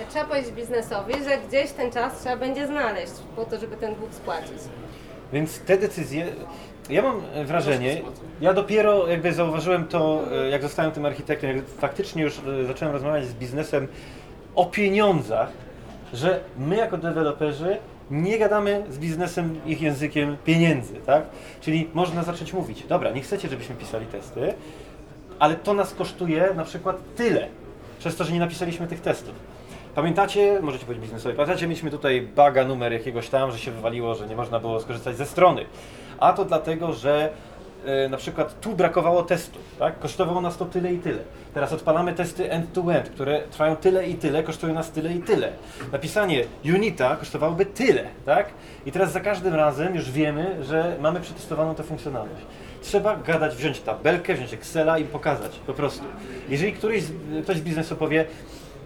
Trzeba 0.10 0.26
powiedzieć 0.26 0.52
biznesowi, 0.52 1.14
że 1.14 1.38
gdzieś 1.48 1.72
ten 1.72 1.92
czas 1.92 2.20
trzeba 2.20 2.38
będzie 2.38 2.68
znaleźć 2.68 3.14
po 3.36 3.46
to, 3.46 3.60
żeby 3.60 3.78
ten 3.78 3.96
dług 3.96 4.14
spłacić. 4.14 4.58
Więc 5.34 5.60
te 5.60 5.78
decyzje, 5.78 6.26
ja 6.92 7.02
mam 7.02 7.22
e, 7.34 7.46
wrażenie, 7.46 8.02
ja 8.42 8.54
dopiero 8.54 9.08
jakby 9.08 9.34
zauważyłem 9.34 9.88
to, 9.88 10.24
e, 10.32 10.50
jak 10.50 10.62
zostałem 10.62 10.92
tym 10.92 11.06
architektem, 11.06 11.56
jak 11.58 11.66
faktycznie 11.66 12.24
już 12.24 12.40
e, 12.40 12.66
zacząłem 12.66 12.94
rozmawiać 12.94 13.26
z 13.26 13.34
biznesem 13.34 13.88
o 14.56 14.66
pieniądzach, 14.66 15.50
że 16.14 16.40
my 16.58 16.76
jako 16.76 16.98
deweloperzy 16.98 17.78
nie 18.12 18.40
gadamy 18.40 18.84
z 18.90 18.98
biznesem 18.98 19.60
ich 19.66 19.82
językiem 19.82 20.38
pieniędzy, 20.46 20.94
tak? 20.94 21.24
Czyli 21.62 21.90
można 21.94 22.24
zacząć 22.24 22.54
mówić, 22.54 22.84
dobra, 22.84 23.12
nie 23.12 23.22
chcecie, 23.22 23.50
żebyśmy 23.50 23.76
pisali 23.76 24.06
testy, 24.06 24.54
ale 25.40 25.56
to 25.56 25.74
nas 25.74 25.94
kosztuje 25.94 26.50
na 26.56 26.64
przykład 26.64 26.98
tyle, 27.16 27.48
przez 28.00 28.16
to, 28.16 28.24
że 28.24 28.34
nie 28.34 28.40
napisaliśmy 28.40 28.88
tych 28.88 29.02
testów. 29.02 29.36
Pamiętacie, 29.96 30.60
możecie 30.62 30.86
powiedzieć 30.86 31.04
biznesowi, 31.04 31.36
pamiętacie, 31.36 31.68
mieliśmy 31.68 31.92
tutaj 31.92 32.22
baga 32.22 32.66
numer 32.66 32.94
jakiegoś 32.94 33.30
tam, 33.30 33.52
że 33.52 33.60
się 33.60 33.72
wywaliło, 33.72 34.16
że 34.16 34.28
nie 34.28 34.36
można 34.36 34.60
było 34.60 34.80
skorzystać 34.80 35.18
ze 35.18 35.26
strony. 35.26 35.66
A 36.22 36.34
to 36.34 36.46
dlatego, 36.46 36.94
że 36.94 37.30
e, 37.86 38.10
na 38.10 38.18
przykład 38.18 38.60
tu 38.62 38.74
brakowało 38.76 39.24
testu, 39.24 39.60
tak? 39.80 40.00
Kosztowało 40.00 40.42
nas 40.42 40.58
to 40.58 40.66
tyle 40.66 40.94
i 40.94 40.98
tyle. 41.00 41.20
Teraz 41.54 41.74
odpalamy 41.74 42.14
testy 42.14 42.52
end-to-end, 42.52 43.10
które 43.10 43.42
trwają 43.52 43.76
tyle 43.76 44.08
i 44.08 44.16
tyle, 44.16 44.44
kosztują 44.44 44.74
nas 44.74 44.92
tyle 44.92 45.14
i 45.14 45.20
tyle. 45.22 45.52
Napisanie 45.92 46.44
unita 46.76 47.16
kosztowałoby 47.16 47.66
tyle, 47.66 48.04
tak? 48.26 48.46
I 48.86 48.92
teraz 48.92 49.12
za 49.12 49.20
każdym 49.20 49.54
razem 49.56 49.96
już 49.96 50.12
wiemy, 50.12 50.64
że 50.64 50.96
mamy 51.00 51.20
przetestowaną 51.20 51.76
tę 51.76 51.84
funkcjonalność. 51.84 52.42
Trzeba 52.82 53.16
gadać, 53.16 53.56
wziąć 53.56 53.80
tabelkę, 53.80 54.34
wziąć 54.34 54.54
Excela 54.54 54.98
i 54.98 55.04
pokazać 55.04 55.52
po 55.68 55.74
prostu. 55.74 56.04
Jeżeli 56.50 56.74
któryś, 56.74 57.04
z- 57.04 57.12
ktoś 57.44 57.58
z 57.58 57.62
biznesu 57.62 57.96
powie, 57.96 58.26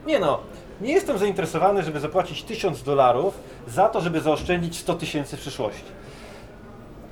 nie 0.07 0.19
no, 0.19 0.39
nie 0.81 0.93
jestem 0.93 1.17
zainteresowany, 1.17 1.83
żeby 1.83 1.99
zapłacić 1.99 2.43
1000 2.43 2.83
dolarów 2.83 3.39
za 3.67 3.89
to, 3.89 4.01
żeby 4.01 4.21
zaoszczędzić 4.21 4.77
100 4.77 4.93
tysięcy 4.93 5.37
w 5.37 5.39
przyszłości. 5.39 5.83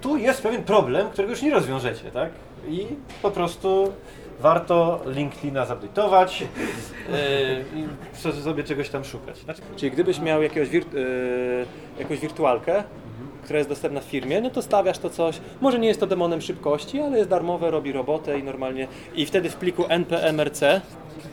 Tu 0.03 0.17
jest 0.17 0.41
pewien 0.43 0.63
problem, 0.63 1.09
którego 1.09 1.31
już 1.33 1.41
nie 1.41 1.51
rozwiążecie, 1.53 2.11
tak? 2.11 2.29
I 2.67 2.87
po 3.21 3.31
prostu 3.31 3.93
warto 4.39 5.01
LinkedIna 5.05 5.65
zupdate'ować 5.65 6.41
yy, 6.41 7.79
i 7.79 7.85
so- 8.17 8.31
sobie 8.33 8.63
czegoś 8.63 8.89
tam 8.89 9.03
szukać. 9.05 9.37
Znaczy, 9.37 9.61
Czyli 9.75 9.91
gdybyś 9.91 10.19
miał 10.19 10.43
jakiegoś 10.43 10.69
wir- 10.69 10.85
e, 11.97 11.99
jakąś 12.01 12.19
wirtualkę 12.19 12.83
która 13.43 13.57
jest 13.57 13.69
dostępna 13.69 13.99
w 14.01 14.03
firmie, 14.03 14.41
no 14.41 14.49
to 14.49 14.61
stawiasz 14.61 14.97
to 14.97 15.09
coś, 15.09 15.39
może 15.61 15.79
nie 15.79 15.87
jest 15.87 15.99
to 15.99 16.07
demonem 16.07 16.41
szybkości, 16.41 16.99
ale 16.99 17.17
jest 17.17 17.29
darmowe, 17.29 17.71
robi 17.71 17.91
robotę 17.91 18.39
i 18.39 18.43
normalnie, 18.43 18.87
i 19.15 19.25
wtedy 19.25 19.49
w 19.49 19.55
pliku 19.55 19.85
npmrc, 19.89 20.61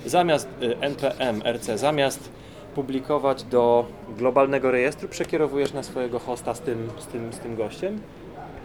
zamiast 0.07 0.49
y, 0.63 0.77
npmrc, 0.81 1.65
zamiast 1.75 2.31
publikować 2.75 3.45
do 3.45 3.87
globalnego 4.19 4.71
rejestru, 4.71 5.09
przekierowujesz 5.09 5.73
na 5.73 5.83
swojego 5.83 6.19
hosta 6.19 6.55
z 6.55 6.61
tym, 6.61 6.89
z 6.99 7.07
tym, 7.07 7.33
z 7.33 7.39
tym 7.39 7.57
gościem 7.57 8.01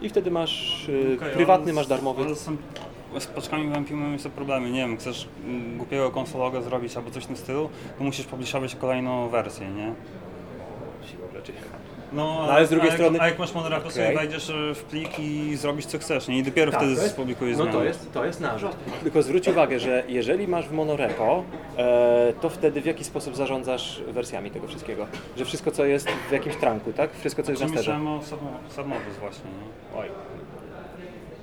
i 0.02 0.08
wtedy 0.08 0.30
masz 0.30 0.88
y, 0.88 1.16
Okej, 1.16 1.32
prywatny, 1.32 1.64
ale 1.64 1.72
masz 1.72 1.86
darmowy. 1.86 2.34
Z 3.18 3.26
paczkami 3.26 3.68
w 3.68 3.72
NPM 3.76 4.18
są 4.18 4.30
problemy. 4.30 4.70
Nie 4.70 4.80
wiem, 4.80 4.96
chcesz 4.96 5.28
mm, 5.44 5.76
głupiego 5.78 6.10
konsologa 6.10 6.60
zrobić 6.60 6.96
albo 6.96 7.10
coś 7.10 7.24
w 7.24 7.26
tym 7.26 7.36
stylu, 7.36 7.68
to 7.98 8.04
musisz 8.04 8.26
publiszować 8.26 8.74
kolejną 8.76 9.28
wersję, 9.28 9.70
nie? 9.70 9.94
No, 12.12 12.46
No, 12.46 12.52
ale 12.52 12.66
z 12.66 12.70
drugiej 12.70 12.88
a 12.88 12.92
jak, 12.92 13.00
strony- 13.00 13.20
A 13.20 13.26
jak 13.28 13.38
masz 13.38 13.54
monorepo, 13.54 13.88
Okej. 13.88 13.92
sobie 13.92 14.16
wejdziesz 14.16 14.50
e, 14.50 14.74
w 14.74 14.82
plik 14.84 15.18
i 15.18 15.56
zrobisz 15.56 15.86
co 15.86 15.98
chcesz, 15.98 16.28
nie? 16.28 16.38
I 16.38 16.42
dopiero 16.42 16.72
Tak, 16.72 16.80
wtedy 16.80 16.96
to 16.96 17.02
jest- 17.02 17.14
spublikujesz 17.14 17.58
No 17.58 17.64
to 17.64 17.70
zmiany. 17.70 17.86
jest, 17.86 18.12
to 18.12 18.24
jest 18.24 18.40
narzut. 18.40 18.70
Tylko 19.02 19.22
zwróć 19.22 19.48
uwagę, 19.48 19.80
że 19.80 20.02
jeżeli 20.08 20.48
masz 20.48 20.68
w 20.68 20.72
monorepo, 20.72 21.44
e, 21.78 22.32
to 22.40 22.48
wtedy 22.48 22.80
w 22.80 22.86
jaki 22.86 23.04
sposób 23.04 23.36
zarządzasz 23.36 24.02
wersjami 24.08 24.50
tego 24.50 24.66
wszystkiego? 24.68 25.06
Że 25.36 25.44
wszystko, 25.44 25.70
co 25.70 25.84
jest 25.84 26.08
w 26.28 26.32
jakimś 26.32 26.56
trunku, 26.56 26.92
tak? 26.92 27.10
Wszystko, 27.20 27.42
co 27.42 27.50
jest 27.50 27.62
na 27.62 27.68
sterze. 27.68 27.98
Myślałem 27.98 28.92
o 28.92 28.96
właśnie, 29.20 29.50
nie? 29.50 29.98
Oj. 30.00 30.08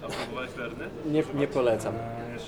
A 0.03 0.07
próbowałeś 0.07 0.55
Lerny? 0.57 0.85
Nie, 1.05 1.23
nie 1.35 1.47
polecam. 1.47 1.93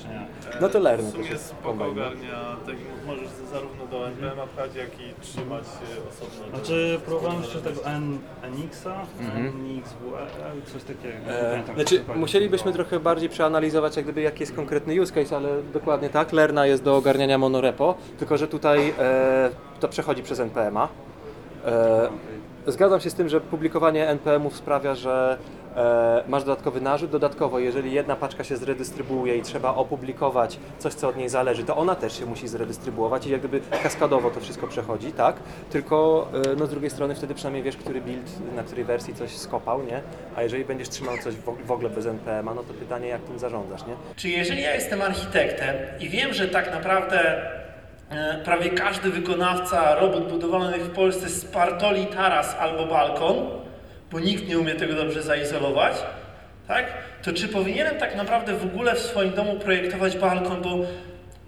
E, 0.05 0.13
jeszcze 0.35 0.49
nie. 0.49 0.61
No 0.61 0.69
to 0.69 0.79
Lerny 0.79 1.03
W 1.03 1.11
też 1.11 1.15
sumie 1.15 1.29
jest 1.29 1.45
spoko 1.45 1.85
ogarnia, 1.85 2.55
tak 2.65 2.75
możesz 3.05 3.27
zarówno 3.51 3.87
do 3.87 4.07
NPM 4.07 4.47
pchać, 4.55 4.75
jak 4.75 4.89
i 4.99 5.13
trzymać 5.21 5.63
e, 5.63 6.09
osobno. 6.09 6.57
Znaczy, 6.57 6.99
próbowałem 7.05 7.41
jeszcze 7.41 7.61
tego 7.61 7.85
N, 7.85 8.19
NX-a, 8.43 8.95
Mhm. 9.19 9.45
NXWE, 9.47 10.25
coś 10.73 10.83
takiego. 10.83 11.17
nie 11.25 11.31
E, 11.31 11.49
pamiętam, 11.51 11.75
znaczy, 11.75 11.95
jak 11.95 12.05
to 12.05 12.13
musielibyśmy 12.13 12.73
trochę 12.73 12.99
bardziej 12.99 13.29
przeanalizować, 13.29 13.95
jak 13.95 14.05
gdyby, 14.05 14.21
jaki 14.21 14.39
jest 14.39 14.55
konkretny 14.55 15.01
use 15.01 15.13
case, 15.13 15.35
ale 15.35 15.49
dokładnie 15.73 16.09
tak. 16.09 16.33
Lerna 16.33 16.65
jest 16.65 16.83
do 16.83 16.95
ogarniania 16.97 17.37
monorepo, 17.37 17.95
tylko 18.19 18.37
że 18.37 18.47
tutaj 18.47 18.93
e, 18.99 19.49
to 19.79 19.87
przechodzi 19.87 20.23
przez 20.23 20.39
NPM-a. 20.39 20.87
E, 21.65 22.09
zgadzam 22.67 22.99
się 22.99 23.09
z 23.09 23.13
tym, 23.13 23.29
że 23.29 23.41
publikowanie 23.41 24.07
NPM-ów 24.07 24.55
sprawia, 24.55 24.95
że 24.95 25.37
e, 25.37 25.64
masz 26.27 26.43
dodatkowy 26.43 26.81
narzut. 26.81 27.11
Dodatkowo, 27.11 27.59
jeżeli 27.59 27.91
jedna 27.93 28.15
paczka 28.15 28.43
się 28.43 28.57
zredystrybuuje 28.57 29.37
i 29.37 29.41
trzeba 29.41 29.75
opublikować 29.75 30.59
coś, 30.79 30.93
co 30.93 31.07
od 31.07 31.17
niej 31.17 31.29
zależy, 31.29 31.63
to 31.63 31.75
ona 31.75 31.95
też 31.95 32.19
się 32.19 32.25
musi 32.25 32.47
zredystrybuować 32.47 33.27
i 33.27 33.29
jak 33.29 33.39
gdyby 33.39 33.61
kaskadowo 33.83 34.29
to 34.29 34.39
wszystko 34.39 34.67
przechodzi, 34.67 35.11
tak? 35.11 35.35
Tylko 35.71 36.27
e, 36.53 36.55
no, 36.55 36.65
z 36.65 36.69
drugiej 36.69 36.89
strony 36.89 37.15
wtedy 37.15 37.33
przynajmniej 37.33 37.63
wiesz, 37.63 37.77
który 37.77 38.01
build, 38.01 38.55
na 38.55 38.63
której 38.63 38.85
wersji 38.85 39.15
coś 39.15 39.37
skopał, 39.37 39.83
nie? 39.83 40.01
A 40.35 40.43
jeżeli 40.43 40.65
będziesz 40.65 40.89
trzymał 40.89 41.17
coś 41.17 41.35
w 41.35 41.55
w 41.65 41.71
ogóle 41.71 41.89
bez 41.89 42.05
NPM-a, 42.05 42.53
no 42.53 42.63
to 42.63 42.73
pytanie, 42.73 43.07
jak 43.07 43.21
tym 43.21 43.39
zarządzasz, 43.39 43.85
nie? 43.85 43.93
Czy 44.15 44.29
jeżeli 44.29 44.61
ja 44.61 44.75
jestem 44.75 45.01
architektem 45.01 45.75
i 45.99 46.09
wiem, 46.09 46.33
że 46.33 46.47
tak 46.47 46.71
naprawdę 46.71 47.19
e, 48.09 48.41
prawie 48.45 48.69
każdy 48.69 49.09
wykonawca 49.09 49.95
robót 49.95 50.29
budowlanych 50.29 50.81
w 50.81 50.89
Polsce 50.89 51.29
spartoli 51.29 52.05
taras 52.05 52.55
albo 52.59 52.85
balkon, 52.85 53.64
bo 54.11 54.19
nikt 54.19 54.47
nie 54.47 54.59
umie 54.59 54.75
tego 54.75 54.93
dobrze 54.93 55.23
zaizolować, 55.23 55.95
tak? 56.67 56.85
to 57.23 57.33
czy 57.33 57.47
powinienem 57.47 57.97
tak 57.97 58.15
naprawdę 58.15 58.53
w 58.53 58.63
ogóle 58.63 58.95
w 58.95 58.99
swoim 58.99 59.31
domu 59.33 59.55
projektować 59.59 60.17
balkon, 60.17 60.61
bo 60.61 60.77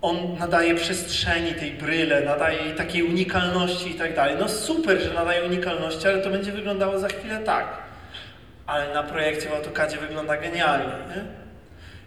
on 0.02 0.38
nadaje 0.40 0.76
przestrzeni 0.76 1.54
tej 1.54 1.72
bryle, 1.72 2.22
nadaje 2.22 2.64
jej 2.64 2.76
takiej 2.76 3.04
unikalności 3.04 3.92
i 3.92 3.94
tak 3.94 4.16
dalej. 4.16 4.36
No 4.40 4.50
super, 4.50 5.02
że 5.02 5.14
nadaje 5.14 5.44
unikalności, 5.44 6.08
ale 6.08 6.18
to 6.18 6.30
będzie 6.30 6.52
wyglądało 6.52 7.00
za 7.00 7.08
chwilę 7.08 7.40
tak. 7.40 7.68
Ale 8.68 8.94
na 8.94 9.04
projekcie 9.04 9.50
w 9.50 9.54
AutoCADzie 9.54 9.98
wygląda 9.98 10.38
genialnie. 10.38 10.94
Nie? 11.16 11.22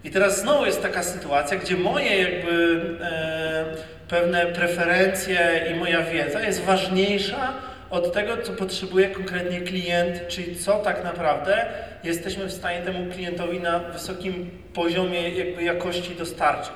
I 0.05 0.11
teraz 0.11 0.41
znowu 0.41 0.67
jest 0.67 0.83
taka 0.83 1.03
sytuacja, 1.03 1.57
gdzie 1.57 1.77
moje 1.77 2.23
jakby 2.23 2.81
e, 3.01 3.65
pewne 4.09 4.47
preferencje 4.47 5.67
i 5.73 5.75
moja 5.75 6.03
wiedza 6.03 6.41
jest 6.41 6.65
ważniejsza 6.65 7.53
od 7.91 8.13
tego, 8.13 8.37
co 8.43 8.53
potrzebuje 8.53 9.09
konkretnie 9.09 9.61
klient, 9.61 10.29
czyli 10.29 10.57
co 10.57 10.79
tak 10.79 11.05
naprawdę 11.05 11.67
jesteśmy 12.05 12.47
w 12.47 12.53
stanie 12.53 12.81
temu 12.83 13.13
klientowi 13.13 13.61
na 13.61 13.79
wysokim 13.79 14.51
poziomie 14.75 15.29
jakby 15.29 15.63
jakości 15.63 16.15
dostarczyć. 16.15 16.73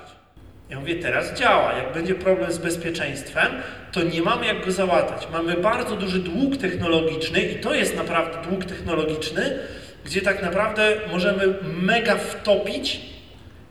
Ja 0.71 0.81
mówię, 0.81 0.95
teraz 0.95 1.35
działa. 1.35 1.73
Jak 1.73 1.93
będzie 1.93 2.15
problem 2.15 2.53
z 2.53 2.59
bezpieczeństwem, 2.59 3.47
to 3.93 4.03
nie 4.03 4.23
mamy 4.23 4.47
jak 4.47 4.65
go 4.65 4.73
załatać. 4.73 5.29
Mamy 5.33 5.57
bardzo 5.57 5.97
duży 5.97 6.19
dług 6.19 6.57
technologiczny 6.57 7.41
i 7.41 7.61
to 7.61 7.75
jest 7.75 7.97
naprawdę 7.97 8.49
dług 8.49 8.65
technologiczny, 8.65 9.59
gdzie 10.05 10.23
tak 10.23 10.43
naprawdę 10.43 10.97
możemy 11.13 11.55
mega 11.63 12.17
wtopić 12.17 13.01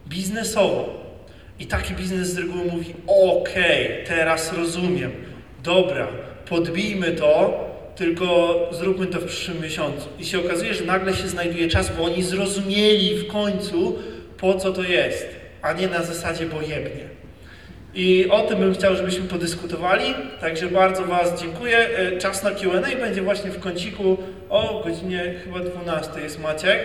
biznesowo. 0.07 1.03
I 1.59 1.65
taki 1.65 1.93
biznes 1.93 2.27
z 2.27 2.37
reguły 2.37 2.65
mówi, 2.65 2.93
okej, 3.07 4.03
teraz 4.07 4.53
rozumiem, 4.53 5.11
dobra, 5.63 6.07
podbijmy 6.53 7.11
to, 7.11 7.59
tylko 7.95 8.55
zróbmy 8.71 9.07
to 9.07 9.19
w 9.19 9.25
przyszłym 9.25 9.61
miesiącu. 9.61 10.09
I 10.19 10.25
się 10.25 10.39
okazuje, 10.45 10.73
że 10.73 10.85
nagle 10.85 11.13
się 11.13 11.27
znajduje 11.27 11.67
czas, 11.67 11.97
bo 11.97 12.03
oni 12.03 12.23
zrozumieli 12.23 13.17
w 13.17 13.27
końcu, 13.27 13.99
po 14.37 14.53
co 14.53 14.73
to 14.73 14.83
jest, 14.83 15.27
a 15.61 15.73
nie 15.73 15.87
na 15.87 16.03
zasadzie 16.03 16.45
bojebnie. 16.45 17.03
I 17.93 18.27
o 18.29 18.41
tym 18.41 18.59
bym 18.59 18.73
chciał, 18.73 18.95
żebyśmy 18.95 19.27
podyskutowali, 19.27 20.13
także 20.41 20.67
bardzo 20.67 21.05
Was 21.05 21.41
dziękuję. 21.41 21.77
E, 21.77 22.17
Czas 22.17 22.43
na 22.43 22.51
Q&A 22.51 22.99
będzie 22.99 23.21
właśnie 23.21 23.51
w 23.51 23.59
kąciku 23.59 24.17
o 24.49 24.83
godzinie 24.83 25.33
chyba 25.43 25.59
12 25.59 26.21
jest 26.21 26.41
Maciek. 26.41 26.79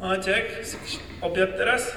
Maciek, 0.00 0.44
jest 0.58 0.74
jakiś 0.74 0.98
obiad 1.20 1.56
teraz? 1.56 1.96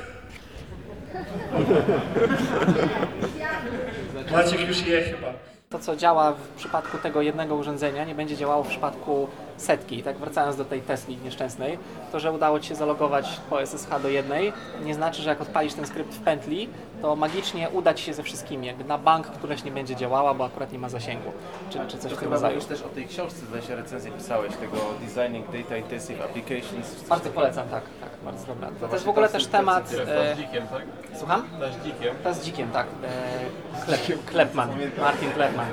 Maciek 4.32 4.68
już 4.68 4.88
je 4.88 5.02
chyba. 5.02 5.57
To, 5.78 5.84
co 5.84 5.96
działa 5.96 6.34
w 6.34 6.48
przypadku 6.58 6.98
tego 6.98 7.22
jednego 7.22 7.56
urządzenia, 7.56 8.06
nie 8.06 8.16
będzie 8.16 8.38
działało 8.38 8.63
w 8.63 8.68
przypadku 8.68 9.28
setki. 9.58 10.04
Tak 10.04 10.18
wracając 10.18 10.58
do 10.58 10.66
tej 10.66 10.82
Tesli 10.82 11.18
nieszczęsnej, 11.18 11.80
to, 12.12 12.20
że 12.20 12.32
udało 12.32 12.60
Ci 12.60 12.70
się 12.70 12.76
zalogować 12.76 13.40
po 13.50 13.62
SSH 13.62 13.90
do 14.02 14.10
jednej, 14.10 14.54
nie 14.86 14.94
znaczy, 14.94 15.22
że 15.22 15.30
jak 15.30 15.42
odpalisz 15.42 15.74
ten 15.74 15.88
skrypt 15.88 16.13
w 16.13 16.20
pętli, 16.20 16.70
to 17.02 17.16
magicznie 17.16 17.70
uda 17.70 17.94
Ci 17.94 18.04
się 18.04 18.14
ze 18.14 18.24
wszystkimi. 18.24 18.68
Jakby 18.68 18.84
na 18.84 18.98
bank 18.98 19.28
któraś 19.28 19.64
nie 19.64 19.72
będzie 19.72 19.96
działała, 19.96 20.34
bo 20.34 20.46
akurat 20.46 20.72
nie 20.72 20.80
ma 20.80 20.90
zasięgu. 20.90 21.32
Czy, 21.70 21.80
czy 21.88 21.98
coś 21.98 22.14
w 22.14 22.18
tym 22.18 22.34
rodzaju. 22.34 22.56
już 22.56 22.66
też 22.66 22.82
o 22.82 22.90
tej 22.90 23.08
książce, 23.08 23.46
zdaje 23.46 23.64
się, 23.64 23.76
recenzję 23.76 24.12
pisałeś, 24.12 24.56
tego 24.56 24.78
Designing 25.02 25.46
Data 25.46 25.78
Intensive 25.78 26.22
Applications. 26.22 27.04
Bardzo 27.10 27.30
polecam, 27.30 27.68
tak, 27.70 27.84
tak, 28.02 28.10
bardzo 28.26 28.48
dobra. 28.48 28.70
To, 28.80 28.88
To 28.88 28.94
jest 28.94 29.06
w 29.06 29.10
ogóle 29.10 29.30
też 29.30 29.48
temat... 29.48 29.94
e, 30.08 30.36
z 30.36 30.38
dzikiem, 30.38 30.68
tak? 30.68 30.84
Słucham? 31.18 31.44
Ta 31.60 31.72
z 31.72 31.86
dzikiem. 31.86 32.16
Ta 32.24 32.34
z 32.34 32.46
dzikiem, 32.46 32.70
tak. 32.72 32.88
E, 33.04 33.86
Klep, 33.86 34.26
Klepman, 34.32 34.70
Martin 35.00 35.32
Klepman. 35.32 35.68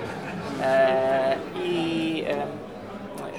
E, 0.63 1.37
I 1.65 2.25
e, 2.29 2.47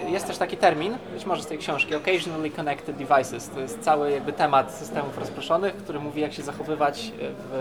jest 0.08 0.28
też 0.28 0.38
taki 0.38 0.58
termin, 0.58 0.98
być 1.14 1.26
może 1.26 1.44
z 1.44 1.48
tej 1.48 1.58
książki, 1.58 1.96
Occasionally 1.96 2.52
Connected 2.52 2.96
Devices. 2.96 3.50
To 3.50 3.60
jest 3.60 3.80
cały 3.80 4.12
jakby 4.12 4.34
temat 4.34 4.72
systemów 4.72 5.18
rozproszonych, 5.18 5.78
który 5.78 6.00
mówi 6.00 6.22
jak 6.22 6.34
się 6.34 6.44
zachowywać 6.44 7.12
w 7.20 7.54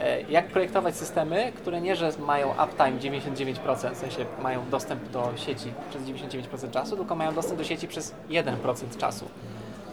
e, 0.00 0.22
jak 0.22 0.48
projektować 0.48 0.96
systemy, 0.96 1.52
które 1.56 1.80
nie, 1.80 1.96
że 1.96 2.12
mają 2.18 2.48
uptime 2.64 2.92
99%, 2.92 3.94
w 3.94 3.96
sensie 3.96 4.26
mają 4.42 4.70
dostęp 4.70 5.08
do 5.08 5.32
sieci 5.36 5.72
przez 5.90 6.02
99% 6.02 6.70
czasu, 6.70 6.96
tylko 6.96 7.14
mają 7.14 7.34
dostęp 7.34 7.58
do 7.58 7.64
sieci 7.64 7.88
przez 7.88 8.14
1% 8.30 8.96
czasu. 8.98 9.28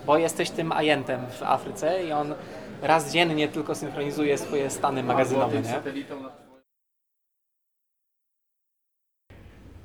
Bo 0.06 0.18
jesteś 0.18 0.50
tym 0.50 0.72
ajentem 0.72 1.22
w 1.40 1.44
Afryce 1.44 2.04
i 2.04 2.12
on 2.12 2.34
raz 2.82 3.14
dziennie 3.14 3.48
tylko 3.48 3.76
synchronizuje 3.76 4.38
swoje 4.38 4.70
stany 4.70 5.04
magazynowe, 5.04 5.62
nie? 5.62 6.49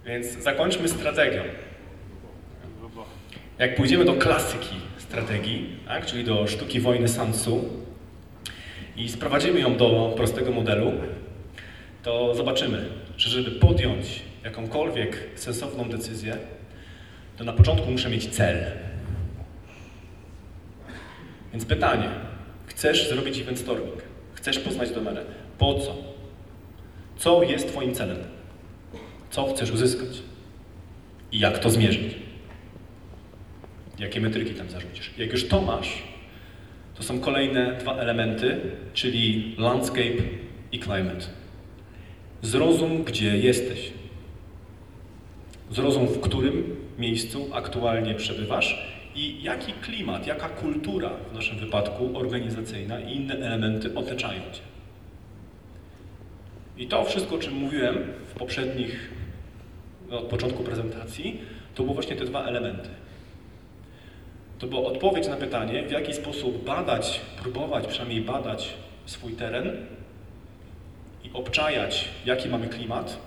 Więc 0.07 0.27
zakończmy 0.27 0.89
strategią. 0.89 1.43
Jak 3.59 3.77
pójdziemy 3.77 4.05
do 4.05 4.15
klasyki 4.15 4.77
strategii, 4.99 5.77
tak, 5.87 6.07
czyli 6.07 6.25
do 6.25 6.47
sztuki 6.47 6.81
wojny 6.81 7.09
Sun 7.09 7.33
Tzu 7.33 7.65
i 8.97 9.09
sprowadzimy 9.09 9.61
ją 9.61 9.77
do 9.77 10.13
prostego 10.17 10.51
modelu, 10.53 10.93
to 12.03 12.35
zobaczymy, 12.35 12.89
że 13.17 13.31
żeby 13.31 13.51
podjąć 13.51 14.23
jakąkolwiek 14.45 15.19
sensowną 15.35 15.89
decyzję, 15.89 16.37
to 17.37 17.45
na 17.45 17.53
początku 17.53 17.91
muszę 17.91 18.11
mieć 18.11 18.27
cel. 18.27 18.65
Więc 21.53 21.65
pytanie, 21.65 22.09
chcesz 22.67 23.09
zrobić 23.09 23.39
event 23.41 23.59
storming, 23.59 24.03
chcesz 24.35 24.59
poznać 24.59 24.91
domenę, 24.91 25.25
po 25.59 25.75
co? 25.75 25.97
Co 27.17 27.43
jest 27.43 27.69
Twoim 27.69 27.95
celem? 27.95 28.34
Co 29.35 29.47
chcesz 29.47 29.71
uzyskać? 29.71 30.09
I 31.33 31.39
jak 31.39 31.59
to 31.59 31.71
zmierzyć? 31.71 32.15
Jakie 33.99 34.21
metryki 34.21 34.55
tam 34.55 34.71
zarzucisz? 34.71 35.11
Jak 35.19 35.33
już 35.33 35.49
to 35.49 35.61
masz, 35.61 36.03
to 36.95 37.03
są 37.03 37.21
kolejne 37.21 37.77
dwa 37.81 37.97
elementy, 37.97 38.61
czyli 38.93 39.55
landscape 39.59 40.23
i 40.73 40.81
climate. 40.81 41.27
Zrozum, 42.43 43.05
gdzie 43.05 43.39
jesteś. 43.39 43.93
Zrozum, 45.71 46.07
w 46.07 46.21
którym 46.21 46.77
miejscu 46.99 47.51
aktualnie 47.55 48.15
przebywasz 48.15 48.97
i 49.15 49.43
jaki 49.43 49.73
klimat, 49.73 50.27
jaka 50.27 50.49
kultura 50.49 51.11
w 51.31 51.35
naszym 51.35 51.59
wypadku 51.59 52.19
organizacyjna 52.19 53.01
i 53.01 53.17
inne 53.17 53.35
elementy 53.35 53.95
otaczają 53.95 54.41
Cię. 54.41 54.63
I 56.79 56.87
to 56.87 57.05
wszystko, 57.05 57.35
o 57.35 57.39
czym 57.39 57.55
mówiłem 57.55 57.99
w 58.27 58.39
poprzednich, 58.39 59.24
od 60.11 60.25
początku 60.25 60.63
prezentacji, 60.63 61.41
to 61.75 61.83
były 61.83 61.95
właśnie 61.95 62.17
te 62.17 62.25
dwa 62.25 62.45
elementy. 62.45 62.89
To 64.59 64.67
była 64.67 64.83
odpowiedź 64.83 65.29
na 65.29 65.37
pytanie, 65.37 65.83
w 65.83 65.91
jaki 65.91 66.15
sposób 66.15 66.65
badać, 66.65 67.21
próbować 67.43 67.87
przynajmniej 67.87 68.21
badać 68.21 68.75
swój 69.07 69.33
teren 69.33 69.77
i 71.25 71.31
obczajać, 71.33 72.09
jaki 72.27 72.49
mamy 72.49 72.69
klimat, 72.69 73.19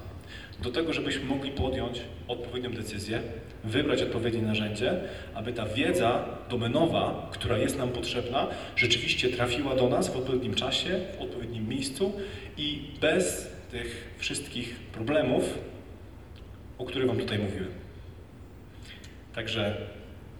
do 0.59 0.71
tego, 0.71 0.93
żebyśmy 0.93 1.25
mogli 1.25 1.51
podjąć 1.51 2.01
odpowiednią 2.27 2.71
decyzję, 2.71 3.21
wybrać 3.63 4.01
odpowiednie 4.01 4.41
narzędzie, 4.41 4.99
aby 5.33 5.53
ta 5.53 5.65
wiedza 5.65 6.25
domenowa, 6.49 7.29
która 7.33 7.57
jest 7.57 7.77
nam 7.77 7.89
potrzebna, 7.89 8.47
rzeczywiście 8.75 9.29
trafiła 9.29 9.75
do 9.75 9.89
nas 9.89 10.09
w 10.09 10.17
odpowiednim 10.17 10.55
czasie, 10.55 10.99
w 11.17 11.21
odpowiednim 11.21 11.69
miejscu 11.69 12.13
i 12.57 12.81
bez 13.01 13.51
tych 13.71 14.15
wszystkich 14.17 14.75
problemów, 14.75 15.57
o 16.77 16.85
których 16.85 17.07
Wam 17.07 17.17
tutaj 17.17 17.39
mówiłem. 17.39 17.71
Także 19.35 19.77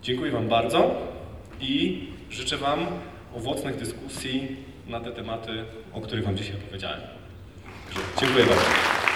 dziękuję 0.02 0.32
Wam 0.32 0.48
bardzo 0.48 0.96
i 1.62 2.04
życzę 2.30 2.58
Wam 2.58 2.88
owocnych 3.36 3.78
dyskusji 3.78 4.58
na 4.88 5.00
te 5.00 5.12
tematy, 5.12 5.66
o 5.94 6.02
których 6.02 6.26
Wam 6.26 6.38
dzisiaj 6.38 6.56
opowiedziałem. 6.56 7.00
Dziękuję 8.20 8.46
bardzo. 8.46 9.07